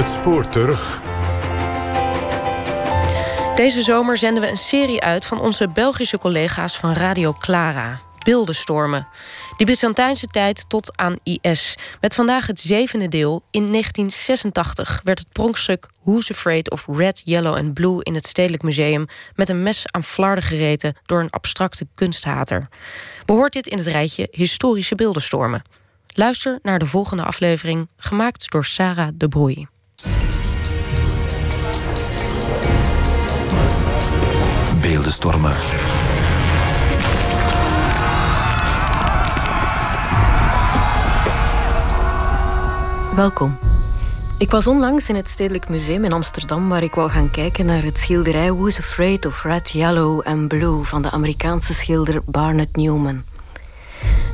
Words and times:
Het 0.00 0.08
spoor 0.08 0.48
terug. 0.48 1.00
Deze 3.56 3.82
zomer 3.82 4.16
zenden 4.16 4.42
we 4.42 4.48
een 4.48 4.56
serie 4.56 5.02
uit 5.02 5.24
van 5.24 5.40
onze 5.40 5.68
Belgische 5.68 6.18
collega's 6.18 6.76
van 6.76 6.92
Radio 6.92 7.32
Clara. 7.32 8.00
Beeldenstormen. 8.24 9.06
Die 9.56 9.66
Byzantijnse 9.66 10.26
tijd 10.26 10.68
tot 10.68 10.96
aan 10.96 11.16
IS. 11.22 11.76
Met 12.00 12.14
vandaag 12.14 12.46
het 12.46 12.60
zevende 12.60 13.08
deel. 13.08 13.42
In 13.50 13.66
1986 13.66 15.00
werd 15.04 15.18
het 15.18 15.28
pronkstuk 15.32 15.86
Who's 16.02 16.30
Afraid 16.30 16.70
of 16.70 16.86
Red, 16.86 17.22
Yellow 17.24 17.54
and 17.54 17.74
Blue 17.74 18.02
in 18.02 18.14
het 18.14 18.26
Stedelijk 18.26 18.62
Museum 18.62 19.06
met 19.34 19.48
een 19.48 19.62
mes 19.62 19.84
aan 19.90 20.04
flarden 20.04 20.44
gereten 20.44 20.96
door 21.06 21.20
een 21.20 21.30
abstracte 21.30 21.86
kunsthater. 21.94 22.68
Behoort 23.24 23.52
dit 23.52 23.66
in 23.66 23.78
het 23.78 23.86
rijtje 23.86 24.28
historische 24.30 24.94
beeldenstormen? 24.94 25.62
Luister 26.06 26.58
naar 26.62 26.78
de 26.78 26.86
volgende 26.86 27.24
aflevering, 27.24 27.88
gemaakt 27.96 28.50
door 28.50 28.64
Sarah 28.64 29.08
de 29.14 29.28
Broei. 29.28 29.66
Beeldenstormen. 34.80 35.52
Welkom. 43.16 43.58
Ik 44.38 44.50
was 44.50 44.66
onlangs 44.66 45.08
in 45.08 45.14
het 45.14 45.28
Stedelijk 45.28 45.68
Museum 45.68 46.04
in 46.04 46.12
Amsterdam 46.12 46.68
waar 46.68 46.82
ik 46.82 46.94
wou 46.94 47.10
gaan 47.10 47.30
kijken 47.30 47.66
naar 47.66 47.82
het 47.82 47.98
schilderij 47.98 48.52
Who's 48.52 48.78
Afraid 48.78 49.26
of 49.26 49.42
Red, 49.42 49.70
Yellow 49.70 50.20
and 50.22 50.48
Blue 50.48 50.84
van 50.84 51.02
de 51.02 51.10
Amerikaanse 51.10 51.74
schilder 51.74 52.22
Barnett 52.24 52.76
Newman. 52.76 53.24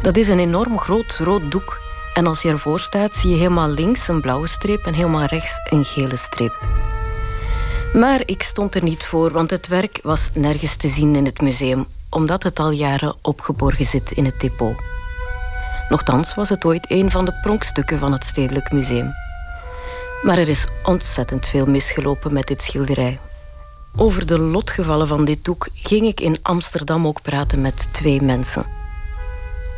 Dat 0.03 0.17
is 0.17 0.29
een 0.29 0.39
enorm 0.39 0.79
groot 0.79 1.17
rood 1.19 1.51
doek 1.51 1.81
en 2.15 2.27
als 2.27 2.43
je 2.43 2.49
ervoor 2.49 2.81
staat 2.81 3.17
zie 3.17 3.31
je 3.31 3.37
helemaal 3.37 3.69
links 3.69 4.09
een 4.09 4.21
blauwe 4.21 4.49
streep 4.49 4.87
en 4.87 4.95
helemaal 4.95 5.25
rechts 5.25 5.53
een 5.71 5.85
gele 5.85 6.16
streep. 6.16 6.85
Maar 7.92 8.23
ik 8.24 8.42
stond 8.42 8.74
er 8.74 8.82
niet 8.82 9.04
voor, 9.04 9.30
want 9.30 9.51
het 9.51 9.66
werk 9.68 9.98
was 10.02 10.30
nergens 10.34 10.76
te 10.76 10.88
zien 10.88 11.15
in 11.15 11.24
het 11.24 11.40
museum, 11.40 11.87
omdat 12.10 12.42
het 12.42 12.59
al 12.59 12.70
jaren 12.70 13.16
opgeborgen 13.23 13.87
zit 13.87 14.10
in 14.10 14.24
het 14.24 14.40
depot. 14.40 14.76
Nochtans 15.88 16.34
was 16.34 16.48
het 16.48 16.64
ooit 16.64 16.90
een 16.90 17.10
van 17.10 17.24
de 17.24 17.32
pronkstukken 17.42 17.98
van 17.98 18.12
het 18.12 18.24
Stedelijk 18.24 18.73
Museum. 18.73 19.12
Maar 20.23 20.38
er 20.38 20.48
is 20.48 20.66
ontzettend 20.84 21.46
veel 21.46 21.66
misgelopen 21.66 22.32
met 22.32 22.46
dit 22.46 22.62
schilderij. 22.62 23.18
Over 23.96 24.26
de 24.26 24.38
lotgevallen 24.38 25.09
van 25.09 25.24
dit 25.24 25.45
doek 25.45 25.68
ging 25.74 26.07
ik 26.07 26.20
in 26.20 26.38
Amsterdam 26.42 27.07
ook 27.07 27.23
praten 27.23 27.60
met 27.60 27.88
twee 27.92 28.23
mensen. 28.23 28.66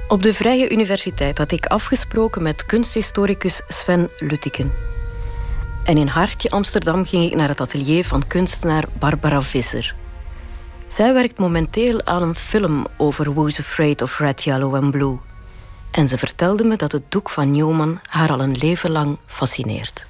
Op 0.08 0.22
de 0.22 0.34
Vrije 0.34 0.70
Universiteit 0.70 1.38
had 1.38 1.52
ik 1.52 1.66
afgesproken 1.66 2.42
met 2.42 2.66
kunsthistoricus 2.66 3.62
Sven 3.68 4.10
Luttiken. 4.18 4.72
En 5.88 5.96
in 5.96 6.08
Hartje 6.08 6.50
Amsterdam 6.50 7.06
ging 7.06 7.24
ik 7.24 7.34
naar 7.34 7.48
het 7.48 7.60
atelier 7.60 8.04
van 8.04 8.26
kunstenaar 8.26 8.84
Barbara 8.98 9.42
Visser. 9.42 9.94
Zij 10.88 11.12
werkt 11.12 11.38
momenteel 11.38 12.00
aan 12.04 12.22
een 12.22 12.34
film 12.34 12.86
over 12.96 13.34
Who's 13.34 13.58
Afraid 13.58 14.02
of 14.02 14.18
Red, 14.18 14.42
Yellow 14.42 14.74
and 14.74 14.90
Blue. 14.90 15.18
En 15.90 16.08
ze 16.08 16.18
vertelde 16.18 16.64
me 16.64 16.76
dat 16.76 16.92
het 16.92 17.02
doek 17.08 17.30
van 17.30 17.52
Newman 17.52 18.00
haar 18.06 18.30
al 18.30 18.40
een 18.40 18.56
leven 18.56 18.90
lang 18.90 19.18
fascineert. 19.26 20.06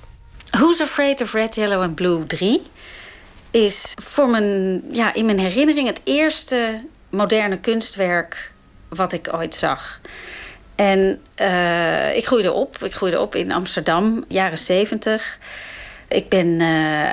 Who's 0.50 0.80
Afraid 0.80 1.20
of 1.20 1.32
Red, 1.32 1.54
Yellow 1.54 1.82
and 1.82 1.94
Blue 1.94 2.26
3 2.26 2.62
is 3.50 3.92
voor 4.02 4.28
mijn, 4.28 4.82
ja, 4.92 5.14
in 5.14 5.24
mijn 5.24 5.38
herinnering 5.38 5.86
het 5.86 6.00
eerste 6.04 6.84
moderne 7.10 7.60
kunstwerk 7.60 8.52
wat 8.88 9.12
ik 9.12 9.28
ooit 9.32 9.54
zag. 9.54 10.00
En 10.74 11.20
uh, 11.40 12.16
ik 12.16 12.26
groeide 12.26 12.52
op. 12.52 12.76
Ik 12.82 12.94
groeide 12.94 13.20
op 13.20 13.34
in 13.34 13.52
Amsterdam, 13.52 14.24
jaren 14.28 14.58
70. 14.58 15.38
Ik 16.08 16.28
ben 16.28 16.46
uh, 16.46 17.08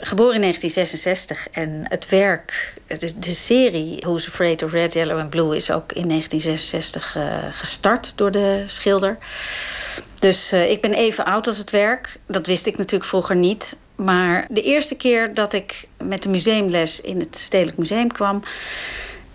geboren 0.00 0.34
in 0.34 0.40
1966 0.40 1.48
en 1.52 1.80
het 1.82 2.08
werk, 2.08 2.74
de, 2.86 3.18
de, 3.18 3.34
serie 3.34 3.96
Who's 4.00 4.26
Afraid 4.26 4.62
of 4.62 4.72
Red, 4.72 4.92
Yellow 4.92 5.18
and 5.18 5.30
Blue 5.30 5.56
is 5.56 5.70
ook 5.70 5.92
in 5.92 6.08
1966 6.08 7.16
uh, 7.16 7.44
gestart 7.50 8.12
door 8.16 8.30
de 8.30 8.64
schilder. 8.66 9.18
Dus 10.18 10.52
uh, 10.52 10.70
ik 10.70 10.80
ben 10.80 10.92
even 10.92 11.24
oud 11.24 11.46
als 11.46 11.58
het 11.58 11.70
werk. 11.70 12.16
Dat 12.26 12.46
wist 12.46 12.66
ik 12.66 12.76
natuurlijk 12.76 13.10
vroeger 13.10 13.36
niet. 13.36 13.76
Maar 13.94 14.46
de 14.50 14.62
eerste 14.62 14.96
keer 14.96 15.34
dat 15.34 15.52
ik 15.52 15.88
met 16.02 16.22
de 16.22 16.28
museumles 16.28 17.00
in 17.00 17.20
het 17.20 17.38
Stedelijk 17.38 17.78
Museum 17.78 18.12
kwam 18.12 18.42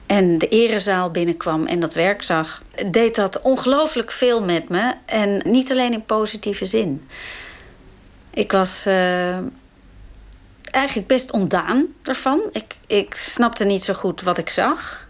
en 0.05 0.37
de 0.37 0.47
erezaal 0.47 1.11
binnenkwam 1.11 1.65
en 1.65 1.79
dat 1.79 1.93
werk 1.93 2.21
zag, 2.21 2.63
deed 2.85 3.15
dat 3.15 3.41
ongelooflijk 3.41 4.11
veel 4.11 4.43
met 4.43 4.69
me. 4.69 4.93
En 5.05 5.41
niet 5.45 5.71
alleen 5.71 5.93
in 5.93 6.05
positieve 6.05 6.65
zin. 6.65 7.07
Ik 8.33 8.51
was 8.51 8.87
uh, 8.87 9.37
eigenlijk 10.71 11.07
best 11.07 11.31
ontdaan 11.31 11.85
daarvan. 12.01 12.41
Ik, 12.51 12.75
ik 12.87 13.15
snapte 13.15 13.65
niet 13.65 13.83
zo 13.83 13.93
goed 13.93 14.21
wat 14.21 14.37
ik 14.37 14.49
zag. 14.49 15.07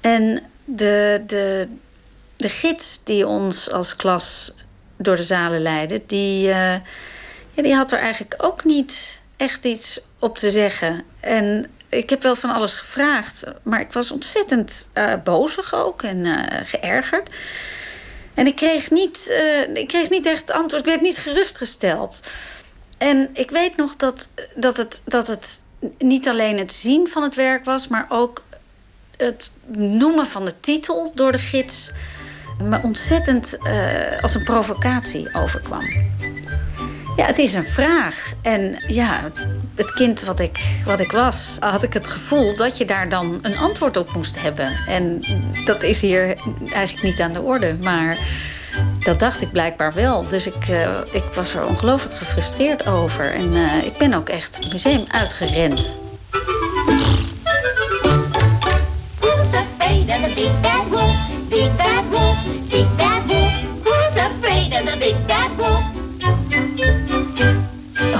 En 0.00 0.42
de, 0.64 1.22
de, 1.26 1.68
de 2.36 2.48
gids 2.48 3.00
die 3.04 3.26
ons 3.26 3.70
als 3.70 3.96
klas 3.96 4.52
door 4.96 5.16
de 5.16 5.22
zalen 5.22 5.62
leidde, 5.62 6.02
die, 6.06 6.48
uh, 6.48 6.74
ja, 7.52 7.62
die 7.62 7.74
had 7.74 7.92
er 7.92 7.98
eigenlijk 7.98 8.34
ook 8.38 8.64
niet 8.64 9.22
echt 9.36 9.64
iets 9.64 10.00
op 10.18 10.38
te 10.38 10.50
zeggen. 10.50 11.02
En 11.20 11.70
ik 11.88 12.10
heb 12.10 12.22
wel 12.22 12.36
van 12.36 12.50
alles 12.50 12.74
gevraagd, 12.74 13.44
maar 13.62 13.80
ik 13.80 13.92
was 13.92 14.10
ontzettend 14.10 14.88
uh, 14.94 15.14
bozig 15.24 15.74
ook 15.74 16.02
en 16.02 16.24
uh, 16.24 16.42
geërgerd. 16.64 17.30
En 18.38 18.46
ik 18.46 18.56
kreeg, 18.56 18.90
niet, 18.90 19.26
uh, 19.30 19.76
ik 19.76 19.88
kreeg 19.88 20.10
niet 20.10 20.26
echt 20.26 20.50
antwoord, 20.50 20.82
ik 20.82 20.88
werd 20.88 21.00
niet 21.00 21.18
gerustgesteld. 21.18 22.22
En 22.98 23.28
ik 23.32 23.50
weet 23.50 23.76
nog 23.76 23.96
dat, 23.96 24.28
dat, 24.56 24.76
het, 24.76 25.02
dat 25.04 25.26
het 25.26 25.60
niet 25.98 26.28
alleen 26.28 26.58
het 26.58 26.72
zien 26.72 27.08
van 27.08 27.22
het 27.22 27.34
werk 27.34 27.64
was, 27.64 27.88
maar 27.88 28.06
ook 28.08 28.44
het 29.16 29.50
noemen 29.72 30.26
van 30.26 30.44
de 30.44 30.60
titel 30.60 31.12
door 31.14 31.32
de 31.32 31.38
gids 31.38 31.92
me 32.58 32.80
ontzettend 32.82 33.58
als 34.20 34.34
een 34.34 34.44
provocatie 34.44 35.34
overkwam. 35.34 35.84
Ja, 37.18 37.26
het 37.26 37.38
is 37.38 37.54
een 37.54 37.64
vraag. 37.64 38.32
En 38.42 38.82
ja, 38.86 39.30
het 39.74 39.92
kind 39.92 40.22
wat 40.22 40.40
ik, 40.40 40.60
wat 40.84 41.00
ik 41.00 41.12
was, 41.12 41.56
had 41.60 41.82
ik 41.82 41.92
het 41.92 42.06
gevoel 42.06 42.56
dat 42.56 42.76
je 42.76 42.84
daar 42.84 43.08
dan 43.08 43.38
een 43.42 43.56
antwoord 43.56 43.96
op 43.96 44.12
moest 44.14 44.42
hebben. 44.42 44.76
En 44.86 45.24
dat 45.64 45.82
is 45.82 46.00
hier 46.00 46.36
eigenlijk 46.72 47.02
niet 47.02 47.20
aan 47.20 47.32
de 47.32 47.40
orde. 47.40 47.76
Maar 47.82 48.18
dat 49.00 49.18
dacht 49.18 49.42
ik 49.42 49.52
blijkbaar 49.52 49.92
wel. 49.92 50.28
Dus 50.28 50.46
ik, 50.46 50.68
uh, 50.68 50.98
ik 51.12 51.24
was 51.34 51.54
er 51.54 51.66
ongelooflijk 51.66 52.16
gefrustreerd 52.16 52.86
over. 52.86 53.34
En 53.34 53.52
uh, 53.52 53.84
ik 53.84 53.96
ben 53.96 54.14
ook 54.14 54.28
echt 54.28 54.56
het 54.56 54.72
museum 54.72 55.04
uitgerend. 55.08 55.98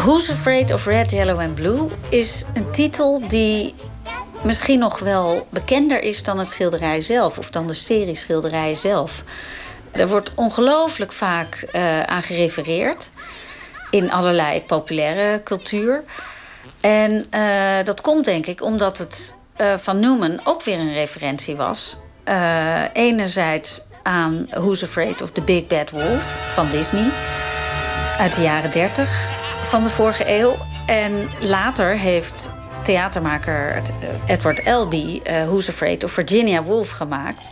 Who's 0.08 0.30
Afraid 0.30 0.72
of 0.72 0.86
Red, 0.86 1.10
Yellow 1.10 1.38
and 1.38 1.54
Blue 1.54 1.88
is 2.08 2.44
een 2.54 2.70
titel 2.70 3.28
die 3.28 3.74
misschien 4.42 4.78
nog 4.78 4.98
wel 4.98 5.46
bekender 5.50 6.02
is 6.02 6.22
dan 6.22 6.38
het 6.38 6.48
schilderij 6.48 7.00
zelf 7.00 7.38
of 7.38 7.50
dan 7.50 7.66
de 7.66 7.72
serie 7.72 8.14
schilderijen 8.14 8.76
zelf. 8.76 9.22
Er 9.90 10.08
wordt 10.08 10.30
ongelooflijk 10.34 11.12
vaak 11.12 11.66
uh, 11.72 12.02
aan 12.02 12.22
gerefereerd 12.22 13.10
in 13.90 14.10
allerlei 14.10 14.62
populaire 14.62 15.42
cultuur. 15.42 16.04
En 16.80 17.26
uh, 17.30 17.84
dat 17.84 18.00
komt 18.00 18.24
denk 18.24 18.46
ik 18.46 18.62
omdat 18.62 18.98
het 18.98 19.34
uh, 19.56 19.74
van 19.78 20.00
Newman 20.00 20.40
ook 20.44 20.62
weer 20.62 20.78
een 20.78 20.92
referentie 20.92 21.56
was. 21.56 21.96
enerzijds 22.92 23.82
aan 24.02 24.46
Who's 24.50 24.82
Afraid 24.82 25.22
of 25.22 25.30
the 25.30 25.42
Big 25.42 25.66
Bad 25.66 25.90
Wolf 25.90 26.52
van 26.54 26.70
Disney 26.70 27.12
uit 28.16 28.34
de 28.34 28.42
jaren 28.42 28.70
30 28.70 29.46
van 29.68 29.82
de 29.82 29.90
vorige 29.90 30.24
eeuw. 30.26 30.56
En 30.86 31.28
later 31.40 31.98
heeft 31.98 32.52
theatermaker 32.84 33.74
eh, 33.74 33.82
Edward 34.26 34.64
Albee 34.64 35.22
uh, 35.30 35.44
Who's 35.44 35.68
Afraid 35.68 36.04
of 36.04 36.12
Virginia 36.12 36.62
Woolf 36.62 36.90
gemaakt. 36.90 37.50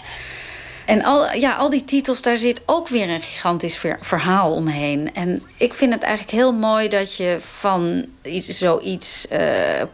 En 0.85 1.05
al, 1.05 1.33
ja, 1.33 1.55
al 1.55 1.71
die 1.71 1.85
titels, 1.85 2.23
daar 2.23 2.37
zit 2.37 2.63
ook 2.67 2.89
weer 2.89 3.09
een 3.11 3.23
gigantisch 3.23 3.81
verhaal 4.01 4.53
omheen. 4.53 5.15
En 5.15 5.43
ik 5.59 5.73
vind 5.75 5.93
het 5.93 6.03
eigenlijk 6.03 6.37
heel 6.37 6.53
mooi 6.53 6.89
dat 6.89 7.17
je 7.17 7.37
van 7.41 8.07
iets, 8.23 8.49
zoiets 8.49 9.27
uh, 9.33 9.41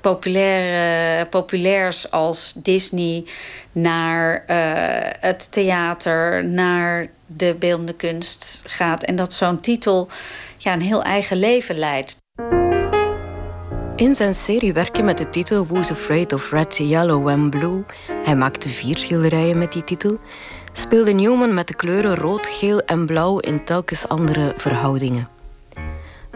populair, 0.01 1.27
populairs 1.29 2.11
als 2.11 2.53
Disney 2.57 3.25
naar 3.73 4.45
het 5.21 5.53
theater, 5.53 6.45
naar 6.45 7.07
de 7.27 7.55
beeldende 7.59 7.95
kunst 7.95 8.63
gaat. 8.67 9.03
En 9.03 9.17
dat 9.17 9.35
zo'n 9.35 9.61
titel 9.61 10.09
ja, 10.63 10.73
een 10.73 10.81
heel 10.81 11.03
eigen 11.03 11.37
leven 11.37 11.79
leidt. 11.79 12.17
In 13.97 14.15
zijn 14.15 14.35
serie 14.35 14.73
werken 14.73 15.05
met 15.05 15.19
de 15.19 15.31
titel 15.31 15.67
Who's 15.67 15.91
Afraid 15.91 16.33
of 16.33 16.51
Red, 16.51 16.77
Yellow 16.77 17.29
and 17.29 17.51
Blue, 17.51 17.85
hij 18.25 18.37
maakte 18.37 18.69
vier 18.69 18.99
schilderijen 18.99 19.59
met 19.59 19.73
die 19.73 19.85
titel, 19.85 20.19
speelde 20.73 21.13
Newman 21.13 21.55
met 21.55 21.67
de 21.67 21.75
kleuren 21.75 22.15
rood, 22.15 22.47
geel 22.47 22.81
en 22.81 23.07
blauw 23.07 23.39
in 23.39 23.65
telkens 23.65 24.09
andere 24.09 24.53
verhoudingen. 24.57 25.29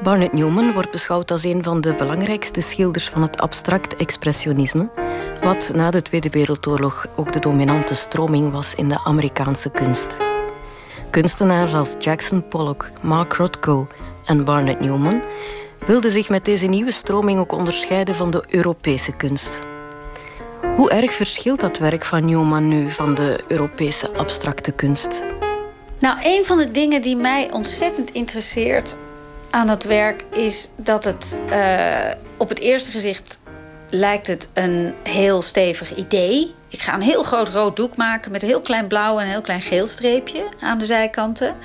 Barnett 0.03 0.33
Newman 0.33 0.73
wordt 0.73 0.91
beschouwd 0.91 1.31
als 1.31 1.45
een 1.45 1.63
van 1.63 1.81
de 1.81 1.95
belangrijkste 1.95 2.61
schilders 2.61 3.09
van 3.09 3.23
het 3.23 3.41
abstract 3.41 3.97
expressionisme, 3.97 4.91
wat 5.43 5.71
na 5.75 5.91
de 5.91 6.03
Tweede 6.03 6.31
Wereldoorlog 6.31 7.07
ook 7.17 7.33
de 7.33 7.39
dominante 7.39 7.95
stroming 7.95 8.53
was 8.53 8.75
in 8.75 8.89
de 8.89 9.05
Amerikaanse 9.05 9.71
kunst. 9.71 10.17
Kunstenaars 11.11 11.75
als 11.75 11.95
Jackson 11.99 12.49
Pollock, 12.49 12.91
Mark 13.01 13.33
Rothko 13.33 13.87
en 14.27 14.45
Barnett 14.45 14.81
Newman 14.81 15.23
wilden 15.87 16.11
zich 16.11 16.29
met 16.29 16.45
deze 16.45 16.67
nieuwe 16.67 16.93
stroming 16.93 17.39
ook 17.39 17.53
onderscheiden 17.53 18.15
van 18.15 18.31
de 18.31 18.45
Europese 18.49 19.13
kunst. 19.13 19.59
Hoe 20.77 20.91
erg 20.91 21.15
verschilt 21.15 21.61
dat 21.61 21.79
werk 21.79 22.05
van 22.05 22.25
Newman 22.25 22.69
nu 22.69 22.91
van 22.91 23.15
de 23.15 23.45
Europese 23.49 24.13
abstracte 24.13 24.73
kunst? 24.73 25.25
Nou, 25.99 26.19
een 26.23 26.45
van 26.45 26.59
de 26.59 26.71
dingen 26.71 27.03
die 27.03 27.17
mij 27.17 27.53
ontzettend 27.53 28.11
interesseert 28.11 28.97
aan 29.51 29.69
het 29.69 29.85
werk 29.85 30.25
is 30.33 30.71
dat 30.77 31.05
het 31.05 31.37
uh, 31.51 32.11
op 32.37 32.49
het 32.49 32.59
eerste 32.59 32.91
gezicht 32.91 33.41
lijkt 33.89 34.27
het 34.27 34.51
een 34.55 34.95
heel 35.03 35.43
stevig 35.43 35.95
idee. 35.95 36.55
Ik 36.69 36.81
ga 36.81 36.95
een 36.95 37.01
heel 37.01 37.23
groot 37.23 37.49
rood 37.49 37.77
doek 37.77 37.97
maken 37.97 38.31
met 38.31 38.43
een 38.43 38.49
heel 38.49 38.61
klein 38.61 38.87
blauw 38.87 39.19
en 39.19 39.25
een 39.25 39.31
heel 39.31 39.41
klein 39.41 39.63
geel 39.63 39.87
streepje 39.87 40.49
aan 40.61 40.79
de 40.79 40.87
zijkanten. 40.87 41.57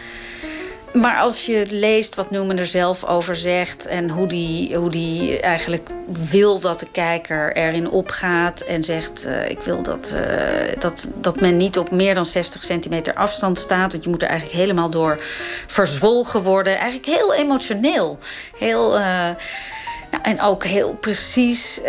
Maar 0.94 1.20
als 1.20 1.46
je 1.46 1.66
leest 1.70 2.16
wat 2.16 2.32
Newman 2.32 2.58
er 2.58 2.66
zelf 2.66 3.06
over 3.06 3.36
zegt 3.36 3.88
en 3.88 4.10
hoe 4.10 4.28
die, 4.28 4.76
hoe 4.76 4.90
die 4.90 5.40
eigenlijk 5.40 5.90
wil 6.08 6.60
dat 6.60 6.80
de 6.80 6.88
kijker 6.92 7.56
erin 7.56 7.90
opgaat 7.90 8.62
en 8.62 8.84
zegt: 8.84 9.26
uh, 9.26 9.50
Ik 9.50 9.62
wil 9.62 9.82
dat, 9.82 10.16
uh, 10.16 10.80
dat, 10.80 11.06
dat 11.16 11.40
men 11.40 11.58
niet 11.58 11.78
op 11.78 11.92
meer 11.92 12.14
dan 12.14 12.26
60 12.26 12.64
centimeter 12.64 13.14
afstand 13.14 13.58
staat, 13.58 13.92
want 13.92 14.04
je 14.04 14.10
moet 14.10 14.22
er 14.22 14.30
eigenlijk 14.30 14.60
helemaal 14.60 14.90
door 14.90 15.24
verzwolgen 15.68 16.42
worden. 16.42 16.78
Eigenlijk 16.78 17.06
heel 17.06 17.34
emotioneel. 17.34 18.18
Heel. 18.58 18.98
Uh, 18.98 19.30
nou, 20.12 20.24
en 20.24 20.42
ook 20.42 20.64
heel 20.64 20.94
precies 20.94 21.82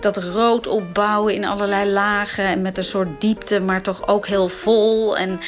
dat 0.00 0.16
rood 0.16 0.66
opbouwen 0.66 1.34
in 1.34 1.44
allerlei 1.44 1.90
lagen 1.90 2.44
en 2.44 2.62
met 2.62 2.78
een 2.78 2.84
soort 2.84 3.20
diepte, 3.20 3.60
maar 3.60 3.82
toch 3.82 4.08
ook 4.08 4.26
heel 4.26 4.48
vol. 4.48 5.16
En 5.16 5.40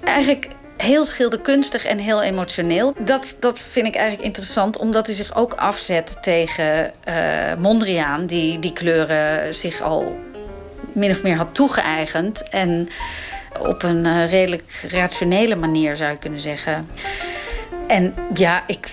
eigenlijk 0.00 0.48
heel 0.76 1.04
schilderkunstig 1.04 1.84
en 1.84 1.98
heel 1.98 2.22
emotioneel. 2.22 2.94
Dat, 2.98 3.36
dat 3.40 3.58
vind 3.58 3.86
ik 3.86 3.94
eigenlijk 3.94 4.26
interessant, 4.26 4.76
omdat 4.76 5.06
hij 5.06 5.14
zich 5.14 5.36
ook 5.36 5.54
afzet 5.54 6.18
tegen 6.22 6.92
uh, 7.08 7.14
Mondriaan, 7.58 8.26
die 8.26 8.58
die 8.58 8.72
kleuren 8.72 9.54
zich 9.54 9.82
al 9.82 10.16
min 10.92 11.10
of 11.10 11.22
meer 11.22 11.36
had 11.36 11.54
toegeëigend. 11.54 12.48
En 12.48 12.88
op 13.60 13.82
een 13.82 14.04
uh, 14.04 14.30
redelijk 14.30 14.86
rationele 14.90 15.54
manier 15.54 15.96
zou 15.96 16.10
je 16.10 16.18
kunnen 16.18 16.40
zeggen. 16.40 16.88
En 17.86 18.14
ja, 18.34 18.62
ik, 18.66 18.88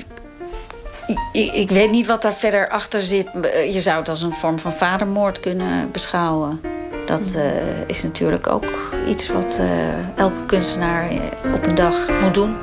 ik, 1.31 1.53
ik, 1.53 1.69
weet 1.69 1.91
niet 1.91 2.05
wat 2.05 2.21
daar 2.21 2.33
verder 2.33 2.69
achter 2.69 3.01
zit. 3.01 3.29
Je 3.71 3.81
zou 3.81 3.99
het 3.99 4.09
als 4.09 4.21
een 4.21 4.33
vorm 4.33 4.59
van 4.59 4.73
vadermoord 4.73 5.39
kunnen 5.39 5.91
beschouwen. 5.91 6.61
Dat 7.05 7.33
uh, 7.35 7.87
is 7.87 8.03
natuurlijk 8.03 8.47
ook 8.47 8.93
iets 9.07 9.27
wat 9.31 9.57
uh, 9.61 10.17
elke 10.17 10.45
kunstenaar 10.45 11.11
op 11.55 11.65
een 11.65 11.75
dag 11.75 12.21
moet 12.21 12.33
doen. 12.33 12.55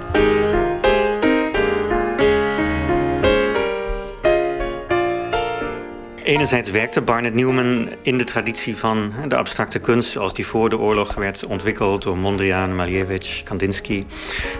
Enerzijds 6.30 6.70
werkte 6.70 7.00
Barnett 7.00 7.34
Newman 7.34 7.88
in 8.02 8.18
de 8.18 8.24
traditie 8.24 8.76
van 8.76 9.12
de 9.28 9.36
abstracte 9.36 9.78
kunst... 9.78 10.10
zoals 10.10 10.34
die 10.34 10.46
voor 10.46 10.68
de 10.68 10.78
oorlog 10.78 11.14
werd 11.14 11.46
ontwikkeld 11.46 12.02
door 12.02 12.18
Mondriaan, 12.18 12.76
Malevich, 12.76 13.42
Kandinsky, 13.42 14.02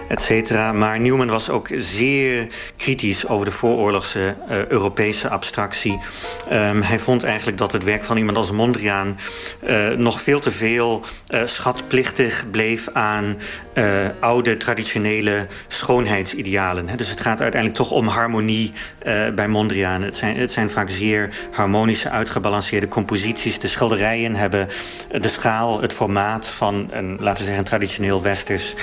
etc. 0.07 0.51
Maar 0.51 0.99
Newman 0.99 1.29
was 1.29 1.49
ook 1.49 1.67
zeer 1.75 2.47
kritisch 2.77 3.27
over 3.27 3.45
de 3.45 3.51
vooroorlogse 3.51 4.35
uh, 4.49 4.65
Europese 4.65 5.29
abstractie. 5.29 5.99
Um, 6.51 6.81
hij 6.81 6.99
vond 6.99 7.23
eigenlijk 7.23 7.57
dat 7.57 7.71
het 7.71 7.83
werk 7.83 8.03
van 8.03 8.17
iemand 8.17 8.37
als 8.37 8.51
Mondriaan... 8.51 9.17
Uh, 9.67 9.89
nog 9.89 10.21
veel 10.21 10.39
te 10.39 10.51
veel 10.51 11.03
uh, 11.29 11.45
schatplichtig 11.45 12.45
bleef 12.51 12.89
aan 12.93 13.37
oude 14.19 14.57
traditionele 14.57 15.47
schoonheidsidealen. 15.67 16.97
Dus 16.97 17.09
het 17.09 17.21
gaat 17.21 17.41
uiteindelijk 17.41 17.81
toch 17.81 17.91
om 17.91 18.07
harmonie 18.07 18.71
bij 19.35 19.47
Mondriaan. 19.47 20.01
Het 20.01 20.15
zijn, 20.15 20.37
het 20.37 20.51
zijn 20.51 20.69
vaak 20.69 20.89
zeer 20.89 21.29
harmonische, 21.51 22.09
uitgebalanceerde 22.09 22.87
composities. 22.87 23.59
De 23.59 23.67
schilderijen 23.67 24.35
hebben 24.35 24.67
de 25.21 25.27
schaal, 25.27 25.81
het 25.81 25.93
formaat 25.93 26.47
van 26.47 26.87
een, 26.91 27.17
laten 27.19 27.37
we 27.37 27.47
zeggen, 27.47 27.65
traditioneel 27.65 28.21
westers 28.21 28.75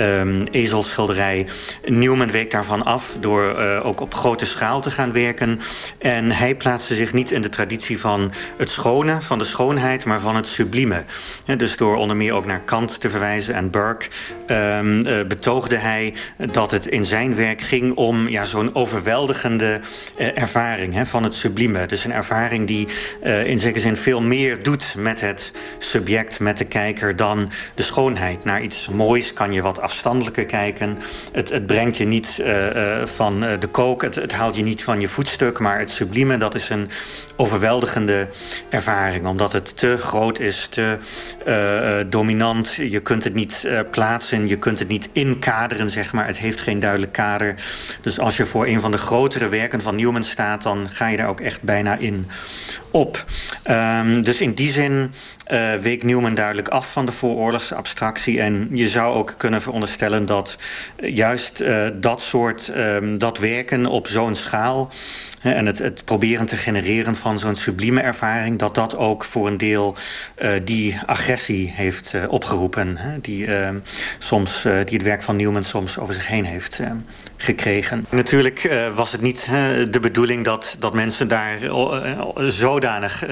um, 0.00 0.46
ezelschilderij. 0.50 1.46
Newman 1.84 2.30
week 2.30 2.50
daarvan 2.50 2.84
af 2.84 3.16
door 3.20 3.58
uh, 3.58 3.86
ook 3.86 4.00
op 4.00 4.14
grote 4.14 4.46
schaal 4.46 4.80
te 4.80 4.90
gaan 4.90 5.12
werken. 5.12 5.60
En 5.98 6.30
hij 6.30 6.54
plaatste 6.54 6.94
zich 6.94 7.12
niet 7.12 7.30
in 7.30 7.42
de 7.42 7.48
traditie 7.48 7.98
van 8.00 8.32
het 8.56 8.70
schone, 8.70 9.22
van 9.22 9.38
de 9.38 9.44
schoonheid, 9.44 10.04
maar 10.04 10.20
van 10.20 10.36
het 10.36 10.46
sublieme. 10.46 11.04
Ja, 11.46 11.54
dus 11.54 11.76
door 11.76 11.96
onder 11.96 12.16
meer 12.16 12.32
ook 12.32 12.46
naar 12.46 12.60
Kant 12.60 13.00
te 13.00 13.10
verwijzen 13.10 13.54
en 13.54 13.70
Burke 13.70 14.06
um, 14.46 15.06
uh, 15.06 15.26
betoogde 15.26 15.76
hij 15.76 16.14
dat 16.36 16.70
het 16.70 16.86
in 16.86 17.04
zijn 17.04 17.34
werk 17.34 17.60
ging 17.60 17.94
om 17.94 18.28
ja, 18.28 18.44
zo'n 18.44 18.74
overweldigende 18.74 19.80
uh, 20.18 20.38
ervaring 20.38 21.08
van 21.08 21.22
het 21.22 21.34
sublieme. 21.34 21.86
Dus 21.86 22.04
een 22.04 22.12
ervaring 22.12 22.66
die 22.66 22.88
in 23.44 23.58
zekere 23.58 23.80
zin 23.80 23.96
veel 23.96 24.22
meer 24.22 24.62
doet 24.62 24.94
met 24.96 25.20
het 25.20 25.52
subject, 25.78 26.40
met 26.40 26.58
de 26.58 26.64
kijker, 26.64 27.16
dan 27.16 27.50
de 27.74 27.82
schoonheid. 27.82 28.44
Naar 28.44 28.62
iets 28.62 28.88
moois 28.88 29.32
kan 29.32 29.52
je 29.52 29.62
wat 29.62 29.80
afstandelijker 29.90 30.46
kijken. 30.46 30.98
Het, 31.32 31.50
het 31.50 31.66
brengt 31.66 31.96
je 31.96 32.04
niet 32.04 32.38
uh, 32.40 32.74
uh, 32.74 33.06
van 33.06 33.40
de 33.40 33.66
kook, 33.70 34.02
het, 34.02 34.14
het, 34.14 34.32
haalt 34.32 34.56
je 34.56 34.62
niet 34.62 34.84
van 34.84 35.00
je 35.00 35.08
voetstuk, 35.08 35.58
maar 35.58 35.78
het 35.78 35.90
sublieme, 35.90 36.38
dat 36.38 36.54
is 36.54 36.68
een 36.68 36.88
overweldigende 37.36 38.28
ervaring, 38.68 39.26
omdat 39.26 39.52
het 39.52 39.76
te 39.76 39.96
groot 39.96 40.38
is, 40.38 40.66
te 40.66 40.98
dominant. 42.08 42.74
Je 42.74 43.00
kunt 43.00 43.24
het 43.24 43.34
niet 43.34 43.68
plaatsen, 43.90 44.48
je 44.48 44.58
kunt 44.58 44.78
het 44.78 44.88
niet 44.88 45.08
inkaderen, 45.12 45.90
zeg 45.90 46.12
maar. 46.12 46.26
Het 46.26 46.38
heeft 46.38 46.60
geen 46.60 46.80
duidelijk 46.80 47.12
kader. 47.12 47.54
Dus 48.02 48.18
als 48.18 48.36
je 48.36 48.46
voor 48.46 48.66
een 48.66 48.80
van 48.80 48.90
de 48.90 48.98
grotere 48.98 49.48
werken 49.48 49.80
van 49.80 49.96
Newman 49.96 50.24
staat, 50.24 50.62
dan 50.62 50.88
ga 50.90 51.08
je 51.08 51.16
daar 51.16 51.28
ook 51.28 51.40
echt 51.40 51.62
bijna 51.62 51.96
in 51.96 52.26
op. 52.90 53.24
Um, 53.70 54.22
dus 54.22 54.40
in 54.40 54.52
die 54.52 54.72
zin 54.72 55.12
uh, 55.52 55.74
week 55.74 56.02
Newman 56.02 56.34
duidelijk 56.34 56.68
af 56.68 56.92
van 56.92 57.06
de 57.06 57.12
vooroorlogse 57.12 57.74
abstractie. 57.74 58.40
En 58.40 58.68
je 58.72 58.88
zou 58.88 59.14
ook 59.14 59.34
kunnen 59.36 59.62
veronderstellen 59.62 60.26
dat 60.26 60.58
juist 60.96 61.60
uh, 61.60 61.86
dat 61.94 62.22
soort 62.22 62.72
um, 62.76 63.18
dat 63.18 63.38
werken 63.38 63.86
op 63.86 64.06
zo'n 64.06 64.34
schaal 64.34 64.90
en 65.40 65.66
het, 65.66 65.78
het, 65.78 66.04
proberen 66.04 66.46
te 66.46 66.56
genereren 66.56 67.16
van 67.16 67.38
zo'n 67.38 67.54
sublieme 67.54 68.00
ervaring, 68.00 68.58
dat 68.58 68.74
dat 68.74 68.96
ook 68.96 69.24
voor 69.24 69.46
een 69.46 69.56
deel 69.56 69.96
die 70.64 70.98
agressie 71.06 71.72
heeft 71.74 72.14
opgeroepen. 72.28 72.96
Hè, 72.96 73.20
die, 73.20 73.46
uh, 73.46 73.68
soms, 74.18 74.62
die 74.62 74.96
het 74.96 75.02
werk 75.02 75.22
van 75.22 75.36
Newman 75.36 75.64
soms 75.64 75.98
over 75.98 76.14
zich 76.14 76.26
heen 76.26 76.44
heeft 76.44 76.80
gekregen. 77.36 78.06
Natuurlijk 78.10 78.70
was 78.94 79.12
het 79.12 79.20
niet 79.20 79.48
de 79.90 80.00
bedoeling 80.00 80.44
dat, 80.44 80.76
dat 80.78 80.94
mensen 80.94 81.28
daar 81.28 81.58
zodanig 82.80 83.24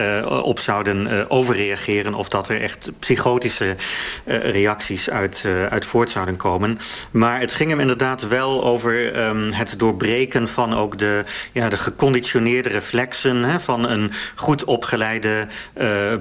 op 0.43 0.59
zouden 0.59 1.31
overreageren 1.31 2.15
of 2.15 2.29
dat 2.29 2.49
er 2.49 2.63
echt 2.63 2.91
psychotische 2.99 3.77
reacties 4.25 5.11
uit, 5.11 5.45
uit 5.69 5.85
voort 5.85 6.11
zouden 6.11 6.37
komen. 6.37 6.79
Maar 7.11 7.41
het 7.41 7.53
ging 7.53 7.71
hem 7.71 7.81
inderdaad 7.81 8.29
wel 8.29 8.65
over 8.65 9.27
um, 9.27 9.53
het 9.53 9.75
doorbreken 9.79 10.49
van 10.49 10.75
ook 10.75 10.99
de, 10.99 11.25
ja, 11.53 11.69
de 11.69 11.77
geconditioneerde 11.77 12.69
reflexen 12.69 13.45
hè, 13.45 13.61
van 13.61 13.89
een 13.89 14.11
goed 14.35 14.65
opgeleide 14.65 15.47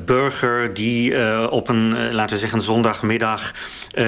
burger 0.05 0.73
die 0.73 1.15
op 1.49 1.67
een, 1.69 2.13
laten 2.13 2.33
we 2.33 2.41
zeggen, 2.41 2.61
zondagmiddag 2.61 3.53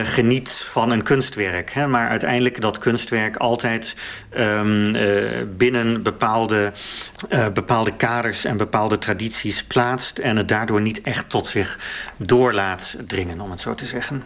geniet 0.04 0.50
van 0.50 0.92
een 0.92 1.04
kunstwerk. 1.04 1.72
Hè, 1.72 1.88
maar 1.88 2.10
uiteindelijk 2.10 2.62
dat 2.62 2.78
kunstwerk 2.78 3.36
altijd 3.36 3.96
um, 4.38 4.96
binnen 5.58 6.04
bepaalde, 6.04 6.72
bepaalde 7.54 7.96
kaders 7.96 8.46
en 8.46 8.58
bepaalde 8.58 8.98
tradities 9.10 9.64
plaatst 9.64 10.18
en 10.18 10.38
het 10.38 10.48
daardoor 10.48 10.82
niet 10.82 11.02
echt 11.02 11.30
tot 11.30 11.48
zich 11.48 11.80
door 12.18 12.54
laat 12.54 12.98
dringen, 13.08 13.42
om 13.42 13.52
het 13.52 13.60
zo 13.60 13.76
te 13.76 13.86
zeggen. 13.86 14.24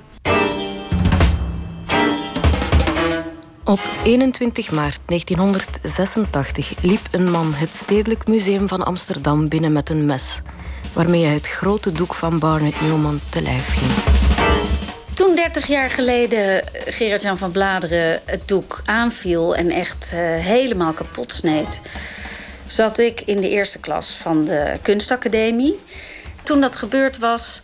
Op 3.63 3.79
21 4.03 4.71
maart 4.71 4.99
1986 5.05 6.73
liep 6.81 6.99
een 7.11 7.31
man 7.31 7.53
het 7.53 7.73
Stedelijk 7.73 8.27
Museum 8.27 8.67
van 8.67 8.85
Amsterdam 8.85 9.49
binnen 9.49 9.71
met 9.71 9.89
een 9.89 10.05
mes, 10.05 10.41
waarmee 10.93 11.25
hij 11.25 11.33
het 11.33 11.47
grote 11.47 11.91
doek 11.91 12.13
van 12.13 12.39
Barnett 12.39 12.81
Newman 12.81 13.19
te 13.29 13.41
lijf 13.41 13.67
ging. 13.67 13.91
Toen 15.13 15.35
30 15.35 15.67
jaar 15.67 15.89
geleden 15.89 16.63
Gerard-Jan 16.73 17.37
van 17.37 17.51
Bladeren 17.51 18.21
het 18.25 18.47
doek 18.47 18.81
aanviel 18.85 19.55
en 19.55 19.69
echt 19.69 20.11
uh, 20.13 20.19
helemaal 20.19 20.93
kapot 20.93 21.33
sneed, 21.33 21.81
zat 22.67 22.97
ik 22.97 23.21
in 23.21 23.41
de 23.41 23.49
eerste 23.49 23.79
klas 23.79 24.09
van 24.09 24.45
de 24.45 24.79
kunstacademie. 24.81 25.79
Toen 26.43 26.61
dat 26.61 26.75
gebeurd 26.75 27.17
was, 27.17 27.61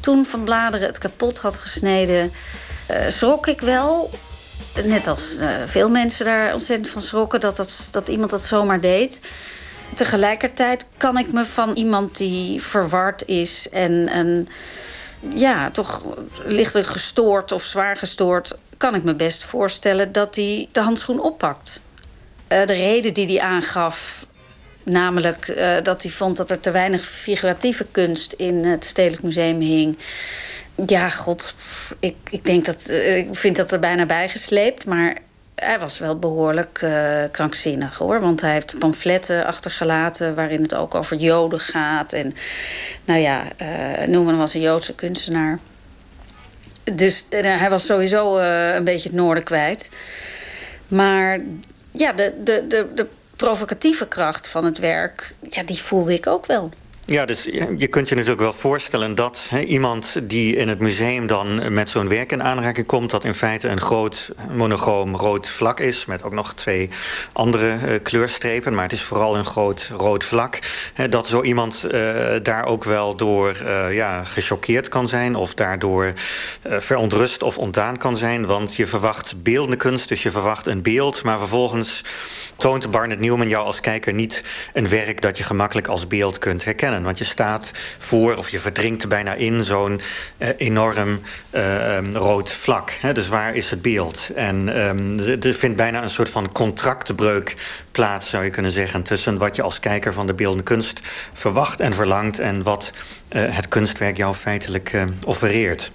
toen 0.00 0.26
Van 0.26 0.44
Bladeren 0.44 0.86
het 0.86 0.98
kapot 0.98 1.38
had 1.38 1.58
gesneden, 1.58 2.32
uh, 2.90 2.96
schrok 3.08 3.46
ik 3.46 3.60
wel 3.60 4.10
net 4.84 5.06
als 5.06 5.36
uh, 5.36 5.48
veel 5.64 5.88
mensen 5.88 6.24
daar 6.24 6.52
ontzettend 6.52 6.88
van 6.88 7.02
schrokken 7.02 7.40
dat, 7.40 7.56
dat, 7.56 7.88
dat 7.90 8.08
iemand 8.08 8.30
dat 8.30 8.42
zomaar 8.42 8.80
deed. 8.80 9.20
Tegelijkertijd 9.94 10.86
kan 10.96 11.18
ik 11.18 11.32
me 11.32 11.44
van 11.44 11.74
iemand 11.74 12.16
die 12.16 12.62
verward 12.62 13.26
is 13.26 13.68
en, 13.68 14.08
en 14.08 14.48
ja, 15.28 15.70
toch 15.70 16.04
lichter 16.44 16.84
gestoord 16.84 17.52
of 17.52 17.62
zwaar 17.62 17.96
gestoord, 17.96 18.58
kan 18.76 18.94
ik 18.94 19.02
me 19.02 19.14
best 19.14 19.44
voorstellen 19.44 20.12
dat 20.12 20.34
hij 20.36 20.68
de 20.72 20.80
handschoen 20.80 21.20
oppakt. 21.20 21.80
Uh, 22.52 22.66
de 22.66 22.72
reden 22.72 23.14
die 23.14 23.26
hij 23.26 23.40
aangaf, 23.40 24.26
namelijk 24.84 25.48
uh, 25.48 25.76
dat 25.82 26.02
hij 26.02 26.10
vond 26.10 26.36
dat 26.36 26.50
er 26.50 26.60
te 26.60 26.70
weinig 26.70 27.02
figuratieve 27.04 27.86
kunst 27.90 28.32
in 28.32 28.64
het 28.64 28.84
Stedelijk 28.84 29.22
Museum 29.22 29.60
hing. 29.60 29.98
Ja, 30.86 31.08
god, 31.08 31.54
ik, 32.00 32.16
ik 32.30 32.44
denk 32.44 32.64
dat 32.64 32.86
uh, 32.90 33.16
ik 33.16 33.34
vind 33.34 33.56
dat 33.56 33.72
er 33.72 33.78
bijna 33.78 34.06
bijgesleept, 34.06 34.86
maar 34.86 35.18
hij 35.54 35.78
was 35.78 35.98
wel 35.98 36.18
behoorlijk 36.18 36.86
krankzinnig 37.32 37.98
hoor. 37.98 38.20
Want 38.20 38.40
hij 38.40 38.52
heeft 38.52 38.78
pamfletten 38.78 39.44
achtergelaten 39.44 40.34
waarin 40.34 40.62
het 40.62 40.74
ook 40.74 40.94
over 40.94 41.16
Joden 41.16 41.60
gaat. 41.60 42.12
En 42.12 42.34
nou 43.04 43.20
ja, 43.20 43.44
Noemen 44.06 44.36
was 44.36 44.54
een 44.54 44.60
Joodse 44.60 44.94
kunstenaar. 44.94 45.58
Dus 46.92 47.26
hij 47.30 47.70
was 47.70 47.86
sowieso 47.86 48.38
een 48.38 48.84
beetje 48.84 49.08
het 49.08 49.18
noorden 49.18 49.44
kwijt. 49.44 49.88
Maar 50.88 51.40
ja, 51.90 52.12
de, 52.12 52.34
de, 52.42 52.66
de, 52.68 52.86
de 52.94 53.06
provocatieve 53.36 54.08
kracht 54.08 54.48
van 54.48 54.64
het 54.64 54.78
werk, 54.78 55.34
ja, 55.48 55.62
die 55.62 55.82
voelde 55.82 56.14
ik 56.14 56.26
ook 56.26 56.46
wel. 56.46 56.70
Ja, 57.10 57.24
dus 57.24 57.44
je 57.78 57.86
kunt 57.86 58.08
je 58.08 58.14
natuurlijk 58.14 58.40
wel 58.40 58.52
voorstellen 58.52 59.14
dat 59.14 59.52
iemand 59.66 60.20
die 60.22 60.56
in 60.56 60.68
het 60.68 60.78
museum 60.78 61.26
dan 61.26 61.72
met 61.72 61.88
zo'n 61.88 62.08
werk 62.08 62.32
in 62.32 62.42
aanraking 62.42 62.86
komt, 62.86 63.10
dat 63.10 63.24
in 63.24 63.34
feite 63.34 63.68
een 63.68 63.80
groot 63.80 64.32
monochroom 64.50 65.16
rood 65.16 65.48
vlak 65.48 65.80
is, 65.80 66.04
met 66.04 66.22
ook 66.22 66.32
nog 66.32 66.54
twee 66.54 66.90
andere 67.32 67.66
uh, 67.66 67.94
kleurstrepen, 68.02 68.74
maar 68.74 68.82
het 68.82 68.92
is 68.92 69.02
vooral 69.02 69.36
een 69.36 69.44
groot 69.44 69.90
rood 69.96 70.24
vlak, 70.24 70.58
dat 71.10 71.26
zo 71.26 71.42
iemand 71.42 71.84
uh, 71.84 71.90
daar 72.42 72.64
ook 72.64 72.84
wel 72.84 73.16
door 73.16 73.60
uh, 73.62 73.94
ja, 73.94 74.24
gechoqueerd 74.24 74.88
kan 74.88 75.08
zijn 75.08 75.34
of 75.34 75.54
daardoor 75.54 76.12
verontrust 76.62 77.42
of 77.42 77.58
ontdaan 77.58 77.96
kan 77.96 78.16
zijn, 78.16 78.46
want 78.46 78.76
je 78.76 78.86
verwacht 78.86 79.42
beeldende 79.42 79.76
kunst, 79.76 80.08
dus 80.08 80.22
je 80.22 80.30
verwacht 80.30 80.66
een 80.66 80.82
beeld, 80.82 81.22
maar 81.22 81.38
vervolgens 81.38 82.04
toont 82.56 82.90
Barnett 82.90 83.20
Newman 83.20 83.48
jou 83.48 83.64
als 83.64 83.80
kijker 83.80 84.14
niet 84.14 84.44
een 84.72 84.88
werk 84.88 85.22
dat 85.22 85.38
je 85.38 85.44
gemakkelijk 85.44 85.86
als 85.86 86.06
beeld 86.06 86.38
kunt 86.38 86.64
herkennen. 86.64 86.96
Want 87.02 87.18
je 87.18 87.24
staat 87.24 87.70
voor 87.98 88.36
of 88.36 88.48
je 88.48 88.58
verdrinkt 88.58 89.02
er 89.02 89.08
bijna 89.08 89.34
in 89.34 89.64
zo'n 89.64 90.00
uh, 90.38 90.48
enorm 90.56 91.20
uh, 91.50 92.12
rood 92.12 92.52
vlak. 92.52 92.90
Hè? 92.90 93.12
Dus 93.12 93.28
waar 93.28 93.54
is 93.54 93.70
het 93.70 93.82
beeld? 93.82 94.30
En 94.34 94.86
um, 94.88 95.18
er 95.18 95.54
vindt 95.54 95.76
bijna 95.76 96.02
een 96.02 96.10
soort 96.10 96.30
van 96.30 96.52
contractbreuk 96.52 97.56
plaats, 97.92 98.30
zou 98.30 98.44
je 98.44 98.50
kunnen 98.50 98.70
zeggen, 98.70 99.02
tussen 99.02 99.38
wat 99.38 99.56
je 99.56 99.62
als 99.62 99.80
kijker 99.80 100.12
van 100.12 100.26
de 100.26 100.34
beeldende 100.34 100.64
kunst 100.64 101.00
verwacht 101.32 101.80
en 101.80 101.94
verlangt 101.94 102.38
en 102.38 102.62
wat 102.62 102.92
uh, 103.32 103.42
het 103.54 103.68
kunstwerk 103.68 104.16
jou 104.16 104.34
feitelijk 104.34 105.06
offereert. 105.26 105.92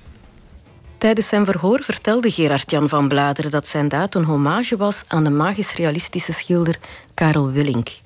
Tijdens 0.98 1.28
zijn 1.28 1.46
verhoor 1.46 1.82
vertelde 1.84 2.32
Gerard-Jan 2.32 2.90
van 2.90 3.08
Bladeren 3.08 3.52
dat 3.52 3.68
zijn 3.68 3.88
daad 3.88 4.16
een 4.16 4.24
hommage 4.24 4.78
was 4.78 5.04
aan 5.08 5.24
de 5.24 5.30
magisch-realistische 5.30 6.34
schilder 6.34 6.80
Karel 7.14 7.52
Willink. 7.52 8.03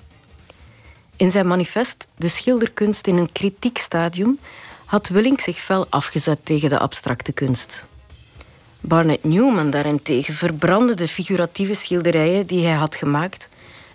In 1.18 1.30
zijn 1.30 1.46
manifest 1.46 2.08
De 2.16 2.28
schilderkunst 2.28 3.06
in 3.06 3.16
een 3.16 3.32
kritiek 3.32 3.78
stadium 3.78 4.38
had 4.84 5.08
Willink 5.08 5.40
zich 5.40 5.56
fel 5.56 5.86
afgezet 5.88 6.38
tegen 6.42 6.70
de 6.70 6.78
abstracte 6.78 7.32
kunst. 7.32 7.84
Barnett 8.80 9.24
Newman 9.24 9.70
daarentegen 9.70 10.34
verbrandde 10.34 10.94
de 10.94 11.08
figuratieve 11.08 11.74
schilderijen 11.74 12.46
die 12.46 12.66
hij 12.66 12.76
had 12.76 12.94
gemaakt 12.94 13.48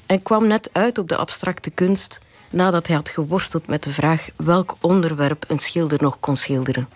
en 0.06 0.24
kwam 0.24 0.48
net 0.48 0.70
uit 0.72 0.98
op 0.98 1.08
de 1.08 1.15
abstracte 1.15 1.70
kunst 1.70 2.20
nadat 2.50 2.88
hij 2.88 2.96
had 2.96 3.10
geworsteld 3.10 3.68
met 3.68 3.84
de 3.84 3.94
vraag 3.94 4.27
welk 4.36 4.75
onderwerp 4.82 5.46
een 5.48 5.60
schilder 5.60 6.01
nog 6.01 6.20
kon 6.20 6.38
schilderen. 6.38 6.89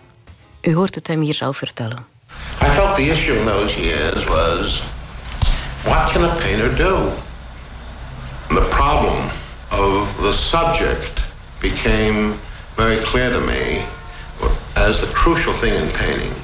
U 0.60 0.74
hoort 0.74 0.94
het 0.94 1.06
hem 1.06 1.20
hier 1.20 1.34
zelf 1.34 1.56
vertellen. 1.56 2.06
I 2.62 2.70
felt 2.70 2.94
the 2.94 3.10
issue 3.10 3.38
in 3.38 3.46
those 3.46 3.80
years 3.80 4.24
was 4.24 4.82
what 5.82 6.10
can 6.12 6.24
a 6.24 6.34
painter 6.34 6.76
do? 6.76 7.12
The 8.48 8.66
problem 8.70 9.30
of 9.70 10.22
the 10.22 10.32
subject 10.32 11.22
became 11.60 12.38
very 12.76 13.04
clear 13.04 13.30
to 13.30 13.40
me 13.40 13.84
as 14.76 15.00
the 15.00 15.06
crucial 15.08 15.52
thing 15.52 15.74
in 15.74 15.90
painting. 15.92 16.34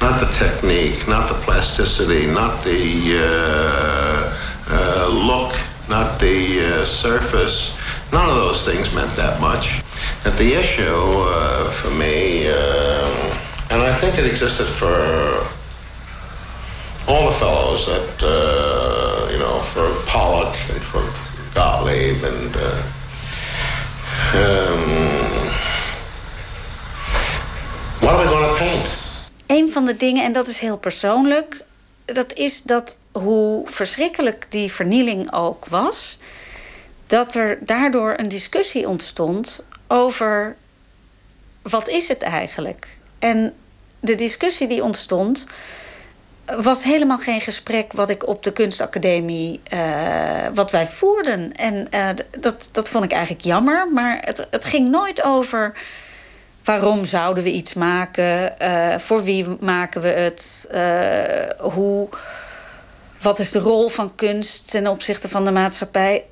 Not 0.00 0.20
the 0.20 0.26
technique, 0.32 1.06
not 1.06 1.28
the 1.28 1.34
plasticity, 1.42 2.26
not 2.26 2.62
the 2.62 3.18
uh, 3.18 4.38
uh, 4.68 5.08
look, 5.08 5.54
not 5.88 6.20
the 6.20 6.80
uh, 6.80 6.84
surface. 6.84 7.72
None 8.12 8.28
of 8.28 8.36
those 8.36 8.64
things 8.64 8.92
meant 8.92 9.14
that 9.16 9.40
much. 9.40 9.80
That 10.24 10.36
the 10.36 10.54
issue 10.54 10.82
uh, 10.82 11.70
for 11.70 11.90
me, 11.90 12.48
um, 12.48 13.38
and 13.70 13.80
I 13.80 13.94
think 13.94 14.18
it 14.18 14.26
existed 14.26 14.66
for 14.66 15.46
all 17.08 17.30
the 17.30 17.36
fellows 17.36 17.86
that, 17.86 18.22
uh, 18.22 19.30
you 19.30 19.38
know, 19.38 19.62
for 19.72 19.94
Pollock 20.06 20.56
and 20.70 20.82
for 20.82 21.11
Gottlieb 21.82 22.24
and 22.24 22.56
um, 24.34 24.82
what 28.00 28.18
we 28.18 28.24
to 28.24 28.54
paint? 28.58 28.86
Een 29.46 29.70
van 29.70 29.84
de 29.84 29.96
dingen, 29.96 30.24
en 30.24 30.32
dat 30.32 30.46
is 30.46 30.58
heel 30.58 30.78
persoonlijk, 30.78 31.64
dat 32.04 32.32
is 32.32 32.62
dat 32.62 32.98
hoe 33.12 33.62
verschrikkelijk 33.68 34.46
die 34.48 34.72
vernieling 34.72 35.32
ook 35.32 35.66
was, 35.66 36.18
dat 37.06 37.34
er 37.34 37.58
daardoor 37.60 38.14
een 38.16 38.28
discussie 38.28 38.88
ontstond 38.88 39.64
over 39.86 40.56
wat 41.62 41.88
is 41.88 42.08
het 42.08 42.22
eigenlijk? 42.22 42.98
En 43.18 43.54
de 44.00 44.14
discussie 44.14 44.68
die 44.68 44.82
ontstond, 44.82 45.46
was 46.44 46.84
helemaal 46.84 47.18
geen 47.18 47.40
gesprek 47.40 47.92
wat 47.92 48.08
ik 48.08 48.28
op 48.28 48.42
de 48.42 48.52
kunstacademie 48.52 49.60
uh, 49.74 49.80
wat 50.54 50.70
wij 50.70 50.86
voerden. 50.86 51.52
En 51.56 51.86
uh, 51.94 52.08
dat, 52.40 52.68
dat 52.72 52.88
vond 52.88 53.04
ik 53.04 53.12
eigenlijk 53.12 53.44
jammer. 53.44 53.88
Maar 53.92 54.18
het, 54.24 54.46
het 54.50 54.64
ging 54.64 54.90
nooit 54.90 55.24
over 55.24 55.72
waarom 56.64 57.04
zouden 57.04 57.44
we 57.44 57.50
iets 57.50 57.74
maken, 57.74 58.54
uh, 58.62 58.98
voor 58.98 59.22
wie 59.22 59.46
maken 59.60 60.00
we 60.00 60.08
het, 60.08 60.70
hoe, 61.58 62.08
wat 63.20 63.38
is 63.38 63.50
de 63.50 63.58
rol 63.58 63.88
van 63.88 64.14
kunst 64.14 64.70
ten 64.70 64.86
opzichte 64.86 65.28
van 65.28 65.44
de 65.44 65.50
maatschappij 65.50 66.24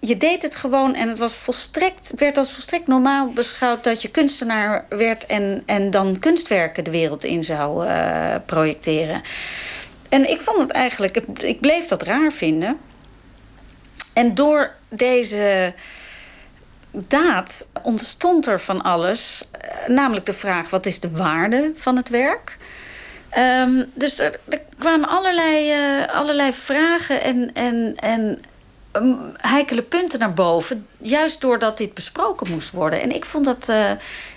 je 0.00 0.16
deed 0.16 0.42
het 0.42 0.54
gewoon 0.54 0.94
en 0.94 1.08
het 1.08 1.18
was 1.18 1.34
volstrekt, 1.34 2.12
werd 2.16 2.38
als 2.38 2.52
volstrekt 2.52 2.86
normaal 2.86 3.32
beschouwd 3.32 3.84
dat 3.84 4.02
je 4.02 4.10
kunstenaar 4.10 4.86
werd 4.88 5.26
en, 5.26 5.62
en 5.66 5.90
dan 5.90 6.18
kunstwerken 6.18 6.84
de 6.84 6.90
wereld 6.90 7.24
in 7.24 7.44
zou 7.44 7.86
uh, 7.86 8.34
projecteren. 8.46 9.22
En 10.08 10.30
ik 10.30 10.40
vond 10.40 10.58
het 10.58 10.70
eigenlijk, 10.70 11.16
ik 11.42 11.60
bleef 11.60 11.84
dat 11.86 12.02
raar 12.02 12.32
vinden. 12.32 12.78
En 14.12 14.34
door 14.34 14.74
deze 14.88 15.74
daad 16.90 17.66
ontstond 17.82 18.46
er 18.46 18.60
van 18.60 18.82
alles, 18.82 19.48
eh, 19.50 19.88
namelijk 19.88 20.26
de 20.26 20.32
vraag: 20.32 20.70
wat 20.70 20.86
is 20.86 21.00
de 21.00 21.10
waarde 21.10 21.72
van 21.74 21.96
het 21.96 22.08
werk? 22.08 22.56
Um, 23.38 23.90
dus 23.94 24.18
er, 24.18 24.40
kwamen 24.78 25.08
allerlei, 25.08 25.72
uh, 25.72 26.14
allerlei 26.14 26.52
vragen 26.52 27.22
en, 27.22 27.50
en, 27.52 27.94
en 27.96 28.40
heikele 29.36 29.82
punten 29.82 30.18
naar 30.18 30.34
boven. 30.34 30.86
Juist 30.98 31.40
doordat 31.40 31.76
dit 31.76 31.94
besproken 31.94 32.50
moest 32.50 32.70
worden. 32.70 33.00
En 33.00 33.14
ik 33.14 33.24
vond 33.24 33.44
dat, 33.44 33.66
uh, 33.70 33.90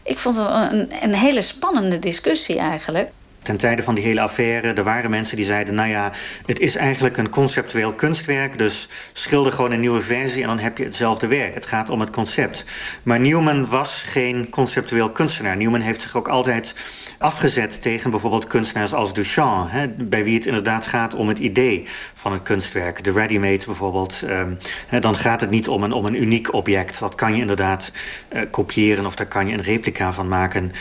ik 0.04 0.18
vond 0.18 0.36
dat 0.36 0.50
een, 0.50 0.92
een 1.02 1.14
hele 1.14 1.42
spannende 1.42 2.00
discussie 2.00 2.58
eigenlijk. 2.58 3.10
Ten 3.44 3.58
tijde 3.58 3.84
van 3.84 3.96
die 3.96 4.04
hele 4.04 4.22
affaire, 4.22 4.74
er 4.74 4.84
waren 4.84 5.10
mensen 5.10 5.36
die 5.36 5.46
zeiden... 5.46 5.76
nou 5.76 5.90
ja, 5.90 6.12
het 6.46 6.60
is 6.60 6.76
eigenlijk 6.76 7.18
een 7.18 7.30
conceptueel 7.30 7.94
kunstwerk... 7.94 8.58
dus 8.58 8.90
schilder 9.14 9.52
gewoon 9.52 9.72
een 9.72 9.80
nieuwe 9.80 10.02
versie 10.02 10.42
en 10.42 10.48
dan 10.48 10.60
heb 10.60 10.78
je 10.78 10.84
hetzelfde 10.84 11.28
werk. 11.28 11.54
Het 11.54 11.66
gaat 11.66 11.90
om 11.90 12.00
het 12.00 12.10
concept. 12.10 12.66
Maar 13.04 13.20
Newman 13.20 13.68
was 13.68 14.02
geen 14.02 14.50
conceptueel 14.50 15.10
kunstenaar. 15.12 15.58
Newman 15.58 15.82
heeft 15.82 16.02
zich 16.02 16.16
ook 16.16 16.28
altijd 16.28 16.76
afgezet 17.24 17.82
tegen 17.82 18.12
bijvoorbeeld 18.12 18.48
kunstenaars 18.48 18.94
als 18.94 19.14
Duchamp... 19.14 19.72
Hè, 19.72 19.88
bij 19.88 20.24
wie 20.24 20.36
het 20.36 20.46
inderdaad 20.46 20.86
gaat 20.86 21.16
om 21.16 21.28
het 21.28 21.40
idee 21.40 21.86
van 22.14 22.32
het 22.32 22.44
kunstwerk. 22.44 23.04
De 23.04 23.12
ready-made 23.12 23.66
bijvoorbeeld. 23.66 24.22
Um, 24.30 24.58
hè, 24.88 25.00
dan 25.00 25.16
gaat 25.16 25.42
het 25.42 25.50
niet 25.50 25.68
om 25.68 25.84
een, 25.84 25.92
om 25.92 26.06
een 26.06 26.22
uniek 26.22 26.54
object. 26.54 27.00
Dat 27.00 27.16
kan 27.16 27.34
je 27.34 27.42
inderdaad 27.42 27.92
uh, 28.34 28.42
kopiëren 28.52 29.06
of 29.06 29.16
daar 29.16 29.26
kan 29.26 29.48
je 29.48 29.54
een 29.54 29.62
replica 29.62 30.14
van 30.14 30.28
maken. 30.28 30.72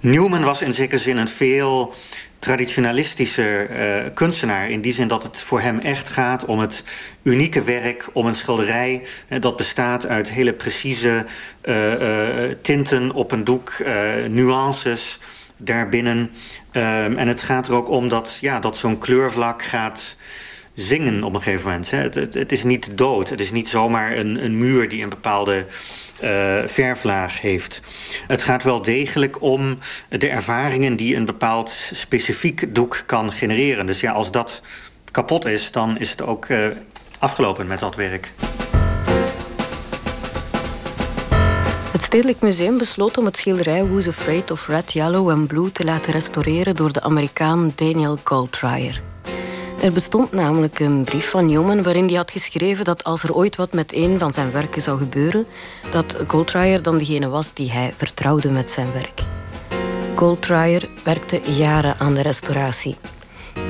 Newman 0.00 0.44
was 0.44 0.62
in 0.62 0.74
zekere 0.74 1.00
zin 1.00 1.16
een 1.16 1.28
veel 1.28 1.94
traditionalistische 2.38 3.66
uh, 3.70 4.14
kunstenaar. 4.14 4.70
In 4.70 4.80
die 4.80 4.92
zin 4.92 5.08
dat 5.08 5.22
het 5.22 5.38
voor 5.38 5.60
hem 5.60 5.78
echt 5.78 6.08
gaat 6.08 6.44
om 6.44 6.58
het 6.58 6.84
unieke 7.22 7.62
werk, 7.62 8.08
om 8.12 8.26
een 8.26 8.34
schilderij 8.34 9.02
dat 9.40 9.56
bestaat 9.56 10.06
uit 10.06 10.30
hele 10.30 10.52
precieze 10.52 11.26
uh, 11.64 11.74
tinten 12.62 13.12
op 13.12 13.32
een 13.32 13.44
doek, 13.44 13.72
nuances 14.28 15.18
daarbinnen. 15.60 16.30
Ehm, 16.70 17.16
en 17.16 17.28
het 17.28 17.42
gaat 17.42 17.68
er 17.68 17.74
ook 17.74 17.88
om 17.88 18.08
dat, 18.08 18.38
ja, 18.40 18.60
dat 18.60 18.76
zo'n 18.76 18.98
kleurvlak 18.98 19.62
gaat 19.62 20.16
zingen 20.74 21.24
op 21.24 21.34
een 21.34 21.42
gegeven 21.42 21.66
moment. 21.66 21.90
Hè. 21.90 21.98
Het, 21.98 22.14
het, 22.34 22.52
is 22.52 22.64
niet 22.64 22.98
dood. 22.98 23.28
Het 23.28 23.40
is 23.40 23.50
niet 23.50 23.68
zomaar 23.68 24.16
een, 24.16 24.44
een 24.44 24.58
muur 24.58 24.88
die 24.88 25.02
een 25.02 25.08
bepaalde 25.08 25.66
uh, 26.22 26.58
verflaag 26.66 27.40
heeft. 27.40 27.82
Het 28.26 28.42
gaat 28.42 28.62
wel 28.62 28.82
degelijk 28.82 29.42
om 29.42 29.78
de 30.08 30.28
ervaringen 30.28 30.96
die 30.96 31.16
een 31.16 31.24
bepaald 31.24 31.70
specifiek 31.92 32.74
doek 32.74 33.02
kan 33.06 33.32
genereren. 33.32 33.86
Dus 33.86 34.00
ja, 34.00 34.12
als 34.12 34.30
dat 34.30 34.62
kapot 35.10 35.46
is, 35.46 35.70
dan 35.70 35.98
is 35.98 36.10
het 36.10 36.22
ook 36.22 36.48
uh, 36.48 36.66
afgelopen 37.18 37.66
met 37.66 37.78
dat 37.78 37.94
werk. 37.94 38.32
Stedelijk 42.10 42.40
Museum 42.40 42.78
besloot 42.78 43.18
om 43.18 43.24
het 43.24 43.36
schilderij 43.36 43.84
Who's 43.84 44.08
Afraid 44.08 44.50
of 44.50 44.66
Red, 44.66 44.92
Yellow 44.92 45.30
and 45.30 45.46
Blue 45.46 45.72
te 45.72 45.84
laten 45.84 46.12
restaureren 46.12 46.76
door 46.76 46.92
de 46.92 47.00
Amerikaan 47.00 47.72
Daniel 47.74 48.18
Goldreyer. 48.24 49.02
Er 49.82 49.92
bestond 49.92 50.32
namelijk 50.32 50.78
een 50.78 51.04
brief 51.04 51.30
van 51.30 51.46
Newman 51.46 51.82
waarin 51.82 52.06
hij 52.06 52.14
had 52.14 52.30
geschreven 52.30 52.84
dat 52.84 53.04
als 53.04 53.22
er 53.22 53.34
ooit 53.34 53.56
wat 53.56 53.72
met 53.72 53.92
een 53.92 54.18
van 54.18 54.32
zijn 54.32 54.52
werken 54.52 54.82
zou 54.82 54.98
gebeuren, 54.98 55.46
dat 55.90 56.16
Goldreyer 56.26 56.82
dan 56.82 56.98
degene 56.98 57.28
was 57.28 57.54
die 57.54 57.70
hij 57.70 57.94
vertrouwde 57.96 58.50
met 58.50 58.70
zijn 58.70 58.92
werk. 58.92 59.22
Goldreyer 60.14 60.88
werkte 61.04 61.40
jaren 61.44 61.98
aan 61.98 62.14
de 62.14 62.22
restauratie. 62.22 62.96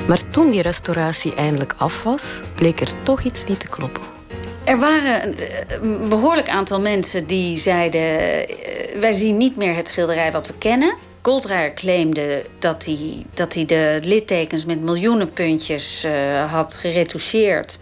Maar 0.07 0.29
toen 0.31 0.49
die 0.49 0.61
restauratie 0.61 1.35
eindelijk 1.35 1.73
af 1.77 2.03
was, 2.03 2.41
bleek 2.55 2.81
er 2.81 2.91
toch 3.03 3.21
iets 3.21 3.45
niet 3.45 3.59
te 3.59 3.67
kloppen. 3.67 4.10
Er 4.71 4.79
waren 4.79 5.35
een 5.69 6.09
behoorlijk 6.09 6.49
aantal 6.49 6.81
mensen 6.81 7.27
die 7.27 7.57
zeiden: 7.57 8.01
eh, 8.01 8.99
Wij 8.99 9.11
zien 9.11 9.37
niet 9.37 9.55
meer 9.55 9.75
het 9.75 9.87
schilderij 9.87 10.31
wat 10.31 10.47
we 10.47 10.53
kennen. 10.57 10.95
Goldreyer 11.21 11.73
claimde 11.73 12.45
dat 12.59 12.85
hij, 12.85 13.25
dat 13.33 13.53
hij 13.53 13.65
de 13.65 13.99
littekens 14.03 14.65
met 14.65 14.81
miljoenen 14.81 15.33
puntjes 15.33 16.05
uh, 16.05 16.51
had 16.51 16.73
geretoucheerd. 16.73 17.79